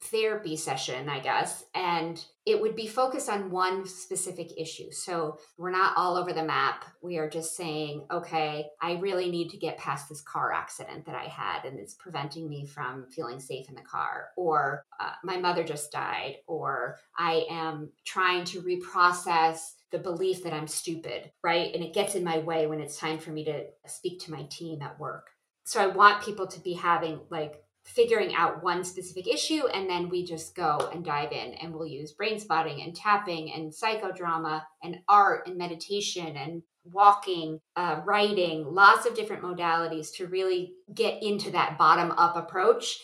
therapy 0.00 0.56
session, 0.56 1.08
I 1.08 1.18
guess, 1.18 1.64
and 1.74 2.24
it 2.46 2.60
would 2.60 2.76
be 2.76 2.86
focused 2.86 3.28
on 3.28 3.50
one 3.50 3.86
specific 3.86 4.52
issue. 4.56 4.90
So 4.90 5.38
we're 5.56 5.70
not 5.70 5.96
all 5.96 6.16
over 6.16 6.32
the 6.32 6.44
map. 6.44 6.84
We 7.02 7.18
are 7.18 7.28
just 7.28 7.56
saying, 7.56 8.06
okay, 8.10 8.66
I 8.80 8.92
really 8.94 9.30
need 9.30 9.50
to 9.50 9.56
get 9.56 9.76
past 9.76 10.08
this 10.08 10.20
car 10.20 10.52
accident 10.52 11.04
that 11.06 11.14
I 11.14 11.24
had 11.24 11.64
and 11.64 11.78
it's 11.78 11.94
preventing 11.94 12.48
me 12.48 12.64
from 12.64 13.06
feeling 13.10 13.40
safe 13.40 13.68
in 13.68 13.74
the 13.74 13.82
car. 13.82 14.28
Or 14.36 14.84
uh, 15.00 15.12
my 15.24 15.36
mother 15.36 15.64
just 15.64 15.90
died. 15.90 16.36
Or 16.46 16.96
I 17.18 17.44
am 17.50 17.90
trying 18.06 18.44
to 18.46 18.62
reprocess 18.62 19.58
the 19.90 19.98
belief 19.98 20.44
that 20.44 20.52
I'm 20.52 20.68
stupid, 20.68 21.30
right? 21.42 21.74
And 21.74 21.82
it 21.82 21.94
gets 21.94 22.14
in 22.14 22.24
my 22.24 22.38
way 22.38 22.66
when 22.66 22.80
it's 22.80 22.98
time 22.98 23.18
for 23.18 23.30
me 23.30 23.44
to 23.46 23.64
speak 23.86 24.20
to 24.20 24.30
my 24.30 24.44
team 24.44 24.80
at 24.80 24.98
work. 25.00 25.30
So 25.64 25.82
I 25.82 25.86
want 25.86 26.24
people 26.24 26.46
to 26.46 26.60
be 26.60 26.72
having 26.72 27.20
like 27.30 27.62
figuring 27.88 28.34
out 28.34 28.62
one 28.62 28.84
specific 28.84 29.26
issue 29.26 29.66
and 29.68 29.88
then 29.88 30.08
we 30.08 30.24
just 30.24 30.54
go 30.54 30.90
and 30.92 31.04
dive 31.04 31.32
in 31.32 31.54
and 31.54 31.72
we'll 31.72 31.86
use 31.86 32.12
brain 32.12 32.38
spotting 32.38 32.82
and 32.82 32.94
tapping 32.94 33.50
and 33.52 33.72
psychodrama 33.72 34.62
and 34.82 34.98
art 35.08 35.46
and 35.46 35.56
meditation 35.56 36.36
and 36.36 36.62
walking 36.84 37.58
uh, 37.76 38.00
writing 38.04 38.64
lots 38.66 39.06
of 39.06 39.14
different 39.14 39.42
modalities 39.42 40.12
to 40.14 40.26
really 40.26 40.74
get 40.94 41.22
into 41.22 41.50
that 41.50 41.78
bottom 41.78 42.12
up 42.12 42.36
approach 42.36 42.98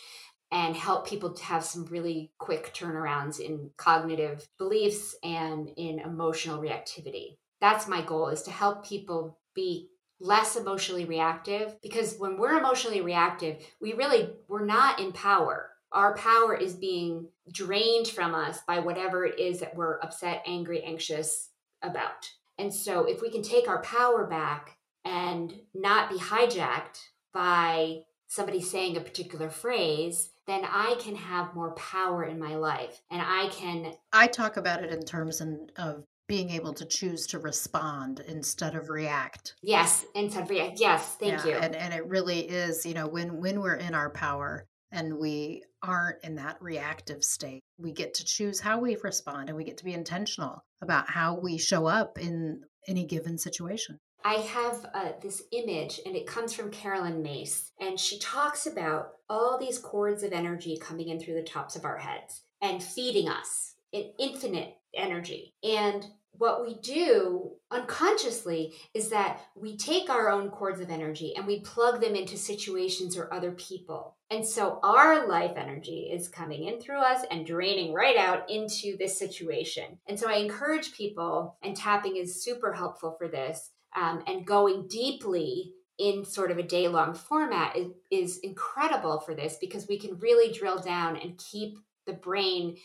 and 0.51 0.75
help 0.75 1.07
people 1.07 1.33
to 1.33 1.43
have 1.43 1.63
some 1.63 1.85
really 1.85 2.31
quick 2.37 2.73
turnarounds 2.73 3.39
in 3.39 3.71
cognitive 3.77 4.47
beliefs 4.57 5.15
and 5.23 5.69
in 5.77 5.99
emotional 5.99 6.61
reactivity. 6.61 7.37
That's 7.59 7.87
my 7.87 8.01
goal 8.01 8.29
is 8.29 8.43
to 8.43 8.51
help 8.51 8.85
people 8.85 9.39
be 9.55 9.89
less 10.19 10.55
emotionally 10.55 11.05
reactive 11.05 11.75
because 11.81 12.15
when 12.17 12.37
we're 12.37 12.57
emotionally 12.57 13.01
reactive 13.01 13.57
we 13.81 13.93
really 13.93 14.29
we're 14.47 14.65
not 14.65 14.99
in 14.99 15.11
power 15.11 15.71
our 15.91 16.15
power 16.15 16.55
is 16.55 16.73
being 16.73 17.27
drained 17.51 18.07
from 18.07 18.33
us 18.33 18.59
by 18.67 18.79
whatever 18.79 19.25
it 19.25 19.39
is 19.39 19.59
that 19.59 19.75
we're 19.75 19.99
upset 19.99 20.41
angry 20.47 20.81
anxious 20.83 21.49
about 21.81 22.29
and 22.57 22.73
so 22.73 23.05
if 23.05 23.21
we 23.21 23.29
can 23.29 23.41
take 23.41 23.67
our 23.67 23.81
power 23.81 24.25
back 24.25 24.77
and 25.03 25.53
not 25.73 26.09
be 26.09 26.17
hijacked 26.17 27.01
by 27.33 27.99
somebody 28.27 28.61
saying 28.61 28.95
a 28.95 29.01
particular 29.01 29.49
phrase 29.49 30.29
then 30.47 30.63
I 30.63 30.95
can 30.99 31.15
have 31.15 31.55
more 31.55 31.71
power 31.71 32.23
in 32.23 32.39
my 32.39 32.55
life 32.55 33.01
and 33.09 33.21
I 33.21 33.49
can. 33.49 33.93
I 34.13 34.27
talk 34.27 34.57
about 34.57 34.83
it 34.83 34.91
in 34.91 35.03
terms 35.03 35.41
of 35.41 36.05
being 36.27 36.49
able 36.49 36.73
to 36.73 36.85
choose 36.85 37.27
to 37.27 37.39
respond 37.39 38.21
instead 38.27 38.75
of 38.75 38.89
react. 38.89 39.55
Yes 39.61 40.05
instead 40.13 40.43
of 40.43 40.49
react 40.49 40.79
yes 40.79 41.15
thank 41.19 41.45
yeah, 41.45 41.47
you. 41.47 41.53
and, 41.55 41.75
and 41.75 41.93
it 41.93 42.07
really 42.07 42.39
is 42.39 42.85
you 42.85 42.93
know 42.93 43.07
when 43.07 43.39
when 43.39 43.61
we're 43.61 43.75
in 43.75 43.93
our 43.93 44.09
power 44.09 44.65
and 44.91 45.17
we 45.17 45.63
aren't 45.83 46.23
in 46.23 46.35
that 46.35 46.57
reactive 46.61 47.23
state 47.23 47.61
we 47.77 47.91
get 47.91 48.13
to 48.15 48.25
choose 48.25 48.59
how 48.59 48.79
we 48.79 48.97
respond 49.03 49.49
and 49.49 49.57
we 49.57 49.63
get 49.63 49.77
to 49.77 49.85
be 49.85 49.93
intentional 49.93 50.63
about 50.81 51.09
how 51.09 51.39
we 51.39 51.57
show 51.57 51.85
up 51.85 52.17
in 52.19 52.61
any 52.87 53.05
given 53.05 53.37
situation. 53.37 53.99
I 54.23 54.35
have 54.35 54.85
uh, 54.93 55.11
this 55.21 55.43
image, 55.51 55.99
and 56.05 56.15
it 56.15 56.25
comes 56.25 56.53
from 56.53 56.71
Carolyn 56.71 57.21
Myss, 57.21 57.71
and 57.79 57.99
she 57.99 58.17
talks 58.17 58.65
about 58.65 59.09
all 59.29 59.59
these 59.59 59.77
cords 59.77 60.23
of 60.23 60.31
energy 60.31 60.77
coming 60.77 61.09
in 61.09 61.19
through 61.19 61.35
the 61.35 61.43
tops 61.43 61.75
of 61.75 61.85
our 61.85 61.97
heads 61.97 62.41
and 62.61 62.81
feeding 62.81 63.29
us 63.29 63.75
an 63.93 64.11
infinite 64.19 64.77
energy. 64.95 65.53
And 65.63 66.05
what 66.37 66.65
we 66.65 66.75
do 66.75 67.51
unconsciously 67.71 68.73
is 68.93 69.09
that 69.09 69.39
we 69.55 69.77
take 69.77 70.09
our 70.09 70.29
own 70.29 70.49
cords 70.49 70.81
of 70.81 70.89
energy 70.89 71.33
and 71.35 71.47
we 71.47 71.61
plug 71.61 72.01
them 72.01 72.15
into 72.15 72.37
situations 72.37 73.17
or 73.17 73.33
other 73.33 73.51
people. 73.51 74.15
And 74.29 74.45
so 74.45 74.79
our 74.83 75.27
life 75.27 75.53
energy 75.55 76.09
is 76.11 76.27
coming 76.27 76.65
in 76.65 76.79
through 76.79 76.99
us 76.99 77.25
and 77.31 77.45
draining 77.45 77.93
right 77.93 78.17
out 78.17 78.49
into 78.49 78.97
this 78.97 79.17
situation. 79.17 79.99
And 80.07 80.19
so 80.19 80.29
I 80.29 80.35
encourage 80.35 80.93
people, 80.93 81.57
and 81.61 81.75
tapping 81.75 82.17
is 82.17 82.43
super 82.43 82.73
helpful 82.73 83.15
for 83.17 83.27
this, 83.27 83.69
um, 83.95 84.23
and 84.27 84.45
going 84.45 84.87
deeply 84.87 85.73
in 85.97 86.25
sort 86.25 86.51
of 86.51 86.57
a 86.57 86.63
day 86.63 86.87
long 86.87 87.13
format 87.13 87.77
is, 87.77 87.87
is 88.11 88.37
incredible 88.39 89.19
for 89.19 89.33
this 89.33 89.57
because 89.61 89.87
we 89.87 89.97
can 89.97 90.19
really 90.19 90.51
drill 90.51 90.79
down 90.79 91.15
and 91.15 91.37
keep 91.37 91.77
the 92.05 92.13
brain 92.13 92.75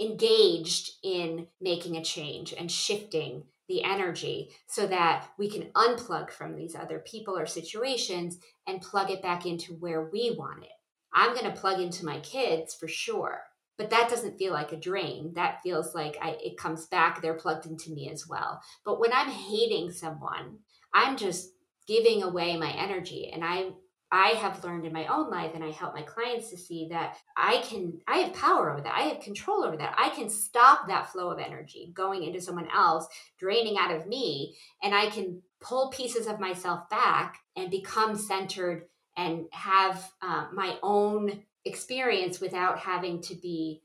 engaged 0.00 0.92
in 1.02 1.46
making 1.60 1.96
a 1.96 2.04
change 2.04 2.52
and 2.52 2.70
shifting 2.70 3.44
the 3.68 3.82
energy 3.82 4.50
so 4.66 4.86
that 4.86 5.28
we 5.38 5.48
can 5.48 5.70
unplug 5.74 6.30
from 6.30 6.54
these 6.54 6.74
other 6.74 6.98
people 6.98 7.38
or 7.38 7.46
situations 7.46 8.38
and 8.66 8.82
plug 8.82 9.10
it 9.10 9.22
back 9.22 9.46
into 9.46 9.74
where 9.74 10.10
we 10.12 10.34
want 10.38 10.64
it. 10.64 10.70
I'm 11.12 11.34
going 11.34 11.50
to 11.50 11.58
plug 11.58 11.80
into 11.80 12.04
my 12.04 12.20
kids 12.20 12.74
for 12.74 12.88
sure, 12.88 13.42
but 13.78 13.90
that 13.90 14.10
doesn't 14.10 14.36
feel 14.36 14.52
like 14.52 14.72
a 14.72 14.76
drain. 14.76 15.32
That 15.34 15.62
feels 15.62 15.94
like 15.94 16.18
I, 16.20 16.36
it 16.42 16.58
comes 16.58 16.86
back, 16.86 17.22
they're 17.22 17.34
plugged 17.34 17.66
into 17.66 17.92
me 17.92 18.10
as 18.10 18.26
well. 18.28 18.60
But 18.84 19.00
when 19.00 19.12
I'm 19.12 19.30
hating 19.30 19.92
someone, 19.92 20.58
I'm 20.92 21.16
just 21.16 21.50
giving 21.86 22.22
away 22.22 22.56
my 22.56 22.70
energy 22.70 23.30
and 23.32 23.44
I 23.44 23.70
I 24.14 24.28
have 24.28 24.62
learned 24.62 24.86
in 24.86 24.92
my 24.92 25.08
own 25.08 25.28
life 25.28 25.50
and 25.56 25.64
I 25.64 25.72
help 25.72 25.92
my 25.92 26.02
clients 26.02 26.48
to 26.50 26.56
see 26.56 26.86
that 26.90 27.16
I 27.36 27.64
can 27.68 27.98
I 28.06 28.18
have 28.18 28.32
power 28.32 28.70
over 28.70 28.80
that. 28.80 28.94
I 28.96 29.08
have 29.08 29.18
control 29.18 29.64
over 29.64 29.76
that. 29.76 29.96
I 29.98 30.10
can 30.10 30.30
stop 30.30 30.86
that 30.86 31.10
flow 31.10 31.30
of 31.30 31.40
energy 31.40 31.90
going 31.92 32.22
into 32.22 32.40
someone 32.40 32.68
else, 32.72 33.08
draining 33.40 33.76
out 33.76 33.92
of 33.92 34.06
me, 34.06 34.54
and 34.84 34.94
I 34.94 35.10
can 35.10 35.42
pull 35.60 35.90
pieces 35.90 36.28
of 36.28 36.38
myself 36.38 36.88
back 36.90 37.40
and 37.56 37.72
become 37.72 38.14
centered 38.14 38.84
and 39.16 39.46
have 39.50 40.08
uh, 40.22 40.46
my 40.52 40.78
own 40.80 41.42
experience 41.64 42.40
without 42.40 42.78
having 42.78 43.20
to 43.22 43.34
be 43.34 43.82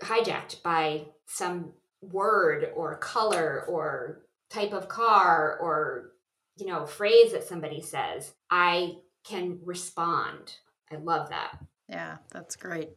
hijacked 0.00 0.62
by 0.62 1.06
some 1.26 1.72
word 2.00 2.70
or 2.76 2.98
color 2.98 3.64
or 3.68 4.22
type 4.48 4.72
of 4.72 4.86
car 4.86 5.58
or 5.60 6.12
you 6.56 6.66
know 6.66 6.86
phrase 6.86 7.32
that 7.32 7.46
somebody 7.46 7.80
says 7.80 8.32
i 8.50 8.94
can 9.24 9.58
respond. 9.64 10.56
I 10.90 10.96
love 10.96 11.30
that. 11.30 11.58
Yeah, 11.88 12.16
that's 12.30 12.56
great. 12.56 12.90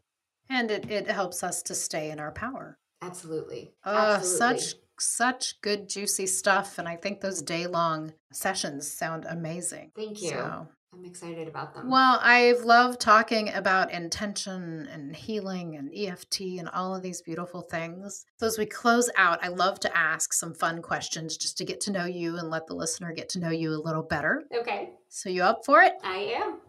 And 0.49 0.69
it, 0.71 0.89
it 0.89 1.09
helps 1.09 1.43
us 1.43 1.61
to 1.63 1.75
stay 1.75 2.11
in 2.11 2.19
our 2.19 2.31
power. 2.31 2.77
Absolutely. 3.01 3.73
Uh, 3.85 4.17
Absolutely. 4.19 4.59
Such 4.59 4.75
such 4.99 5.59
good 5.61 5.89
juicy 5.89 6.27
stuff 6.27 6.77
and 6.77 6.87
I 6.87 6.95
think 6.95 7.19
those 7.19 7.41
day 7.41 7.65
long 7.65 8.13
sessions 8.31 8.91
sound 8.91 9.25
amazing. 9.27 9.91
Thank 9.95 10.21
you. 10.21 10.29
So, 10.29 10.67
I'm 10.93 11.05
excited 11.05 11.47
about 11.47 11.73
them. 11.73 11.89
Well, 11.89 12.19
I've 12.21 12.61
loved 12.61 13.01
talking 13.01 13.49
about 13.53 13.91
intention 13.91 14.87
and 14.91 15.15
healing 15.15 15.75
and 15.75 15.91
EFT 15.93 16.41
and 16.59 16.69
all 16.69 16.95
of 16.95 17.01
these 17.01 17.21
beautiful 17.21 17.61
things. 17.61 18.25
So, 18.37 18.45
as 18.45 18.57
we 18.57 18.65
close 18.65 19.09
out, 19.17 19.43
I 19.43 19.47
love 19.47 19.79
to 19.81 19.97
ask 19.97 20.33
some 20.33 20.53
fun 20.53 20.81
questions 20.81 21.35
just 21.35 21.57
to 21.57 21.65
get 21.65 21.81
to 21.81 21.91
know 21.91 22.05
you 22.05 22.37
and 22.37 22.49
let 22.49 22.67
the 22.67 22.75
listener 22.75 23.11
get 23.13 23.29
to 23.29 23.39
know 23.39 23.49
you 23.49 23.71
a 23.71 23.81
little 23.81 24.03
better. 24.03 24.43
Okay. 24.55 24.91
So, 25.09 25.29
you 25.29 25.41
up 25.43 25.65
for 25.65 25.81
it? 25.81 25.93
I 26.03 26.35
am. 26.37 26.59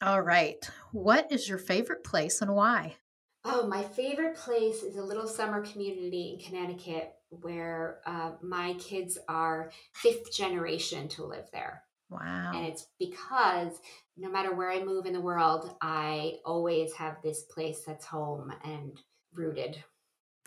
All 0.00 0.20
right. 0.22 0.58
What 0.92 1.30
is 1.32 1.48
your 1.48 1.58
favorite 1.58 2.04
place 2.04 2.40
and 2.40 2.54
why? 2.54 2.96
Oh, 3.44 3.66
my 3.66 3.82
favorite 3.82 4.36
place 4.36 4.84
is 4.84 4.96
a 4.96 5.02
little 5.02 5.26
summer 5.26 5.60
community 5.62 6.38
in 6.38 6.44
Connecticut 6.46 7.12
where 7.30 7.98
uh, 8.06 8.32
my 8.40 8.74
kids 8.74 9.18
are 9.28 9.72
fifth 9.92 10.32
generation 10.32 11.08
to 11.08 11.24
live 11.24 11.48
there. 11.52 11.82
Wow. 12.12 12.52
And 12.54 12.66
it's 12.66 12.86
because 12.98 13.80
no 14.16 14.30
matter 14.30 14.54
where 14.54 14.70
I 14.70 14.84
move 14.84 15.06
in 15.06 15.14
the 15.14 15.20
world, 15.20 15.74
I 15.80 16.34
always 16.44 16.92
have 16.94 17.16
this 17.22 17.42
place 17.42 17.82
that's 17.86 18.04
home 18.04 18.52
and 18.64 19.00
rooted. 19.32 19.82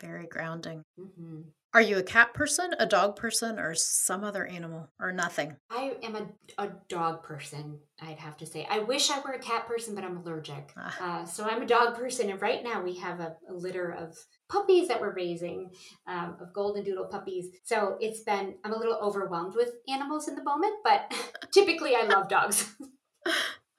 Very 0.00 0.26
grounding. 0.26 0.82
hmm 0.96 1.42
Are 1.76 1.82
you 1.82 1.98
a 1.98 2.02
cat 2.02 2.32
person, 2.32 2.70
a 2.78 2.86
dog 2.86 3.16
person, 3.16 3.58
or 3.58 3.74
some 3.74 4.24
other 4.24 4.46
animal, 4.46 4.88
or 4.98 5.12
nothing? 5.12 5.56
I 5.70 5.98
am 6.02 6.16
a, 6.16 6.26
a 6.56 6.70
dog 6.88 7.22
person, 7.22 7.80
I'd 8.00 8.18
have 8.18 8.38
to 8.38 8.46
say. 8.46 8.66
I 8.70 8.78
wish 8.78 9.10
I 9.10 9.20
were 9.20 9.34
a 9.34 9.38
cat 9.38 9.66
person, 9.66 9.94
but 9.94 10.02
I'm 10.02 10.16
allergic. 10.16 10.72
Ah. 10.74 11.20
Uh, 11.20 11.26
so 11.26 11.44
I'm 11.44 11.60
a 11.60 11.66
dog 11.66 11.94
person. 11.94 12.30
And 12.30 12.40
right 12.40 12.64
now 12.64 12.82
we 12.82 12.96
have 12.96 13.20
a, 13.20 13.36
a 13.50 13.52
litter 13.52 13.90
of 13.90 14.16
puppies 14.48 14.88
that 14.88 15.02
we're 15.02 15.12
raising, 15.12 15.68
um, 16.06 16.36
of 16.40 16.54
golden 16.54 16.82
doodle 16.82 17.08
puppies. 17.08 17.48
So 17.64 17.98
it's 18.00 18.20
been, 18.20 18.54
I'm 18.64 18.72
a 18.72 18.78
little 18.78 18.98
overwhelmed 19.02 19.54
with 19.54 19.72
animals 19.86 20.28
in 20.28 20.34
the 20.34 20.44
moment, 20.44 20.76
but 20.82 21.12
typically 21.52 21.94
I 21.94 22.04
love 22.04 22.30
dogs. 22.30 22.74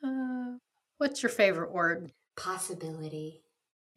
Uh, 0.04 0.58
what's 1.00 1.24
your 1.24 1.32
favorite 1.32 1.72
word? 1.72 2.12
Possibility. 2.36 3.42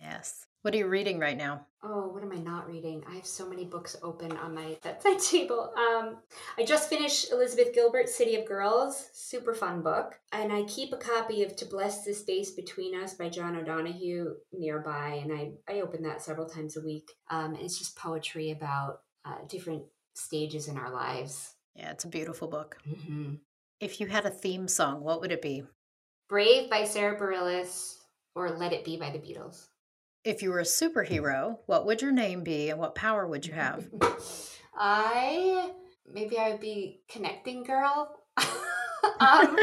Yes. 0.00 0.46
What 0.62 0.74
are 0.74 0.76
you 0.76 0.88
reading 0.88 1.18
right 1.18 1.38
now? 1.38 1.66
Oh, 1.82 2.08
what 2.08 2.22
am 2.22 2.32
I 2.32 2.36
not 2.36 2.68
reading? 2.68 3.02
I 3.08 3.14
have 3.14 3.24
so 3.24 3.48
many 3.48 3.64
books 3.64 3.96
open 4.02 4.36
on 4.36 4.54
my 4.54 4.76
bedside 4.82 5.18
table. 5.18 5.72
Um, 5.74 6.18
I 6.58 6.66
just 6.66 6.90
finished 6.90 7.32
Elizabeth 7.32 7.74
Gilbert's 7.74 8.14
City 8.14 8.36
of 8.36 8.44
Girls, 8.44 9.08
super 9.14 9.54
fun 9.54 9.80
book, 9.80 10.20
and 10.32 10.52
I 10.52 10.64
keep 10.64 10.92
a 10.92 10.98
copy 10.98 11.42
of 11.42 11.56
To 11.56 11.64
Bless 11.64 12.04
the 12.04 12.12
Space 12.12 12.50
Between 12.50 12.94
Us 12.94 13.14
by 13.14 13.30
John 13.30 13.56
O'Donohue 13.56 14.34
nearby, 14.52 15.22
and 15.22 15.32
I 15.32 15.52
I 15.66 15.80
open 15.80 16.02
that 16.02 16.20
several 16.20 16.46
times 16.46 16.76
a 16.76 16.82
week. 16.82 17.10
Um, 17.30 17.54
and 17.54 17.62
it's 17.62 17.78
just 17.78 17.96
poetry 17.96 18.50
about 18.50 19.00
uh, 19.24 19.38
different 19.48 19.84
stages 20.12 20.68
in 20.68 20.76
our 20.76 20.92
lives. 20.92 21.54
Yeah, 21.74 21.92
it's 21.92 22.04
a 22.04 22.08
beautiful 22.08 22.48
book. 22.48 22.76
Mm-hmm. 22.86 23.36
If 23.80 23.98
you 23.98 24.08
had 24.08 24.26
a 24.26 24.30
theme 24.30 24.68
song, 24.68 25.00
what 25.00 25.22
would 25.22 25.32
it 25.32 25.40
be? 25.40 25.62
Brave 26.28 26.68
by 26.68 26.84
Sara 26.84 27.18
Bareilles 27.18 27.96
or 28.34 28.50
Let 28.50 28.74
It 28.74 28.84
Be 28.84 28.98
by 28.98 29.10
the 29.10 29.18
Beatles. 29.18 29.69
If 30.24 30.42
you 30.42 30.50
were 30.50 30.60
a 30.60 30.64
superhero, 30.64 31.58
what 31.66 31.86
would 31.86 32.02
your 32.02 32.12
name 32.12 32.42
be 32.42 32.68
and 32.68 32.78
what 32.78 32.94
power 32.94 33.26
would 33.26 33.46
you 33.46 33.54
have? 33.54 33.88
I 34.74 35.70
maybe 36.12 36.38
I 36.38 36.50
would 36.50 36.60
be 36.60 37.00
connecting 37.08 37.64
girl. 37.64 38.16
um, 38.36 38.48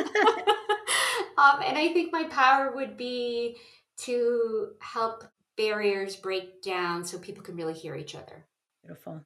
um, 1.37 1.61
and 1.65 1.77
I 1.77 1.91
think 1.93 2.11
my 2.11 2.23
power 2.25 2.73
would 2.75 2.97
be 2.97 3.57
to 3.99 4.69
help 4.79 5.23
barriers 5.57 6.15
break 6.15 6.61
down 6.61 7.03
so 7.03 7.17
people 7.17 7.43
can 7.43 7.55
really 7.55 7.73
hear 7.73 7.95
each 7.95 8.15
other. 8.15 8.45
Beautiful. 8.83 9.21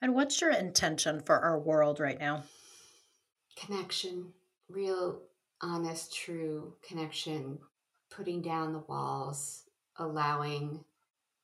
And 0.00 0.14
what's 0.14 0.40
your 0.40 0.50
intention 0.50 1.20
for 1.20 1.38
our 1.38 1.58
world 1.58 1.98
right 1.98 2.18
now? 2.18 2.44
Connection, 3.56 4.32
real, 4.68 5.22
honest, 5.60 6.14
true 6.14 6.74
connection, 6.86 7.58
putting 8.10 8.42
down 8.42 8.72
the 8.72 8.84
walls, 8.88 9.64
allowing 9.98 10.84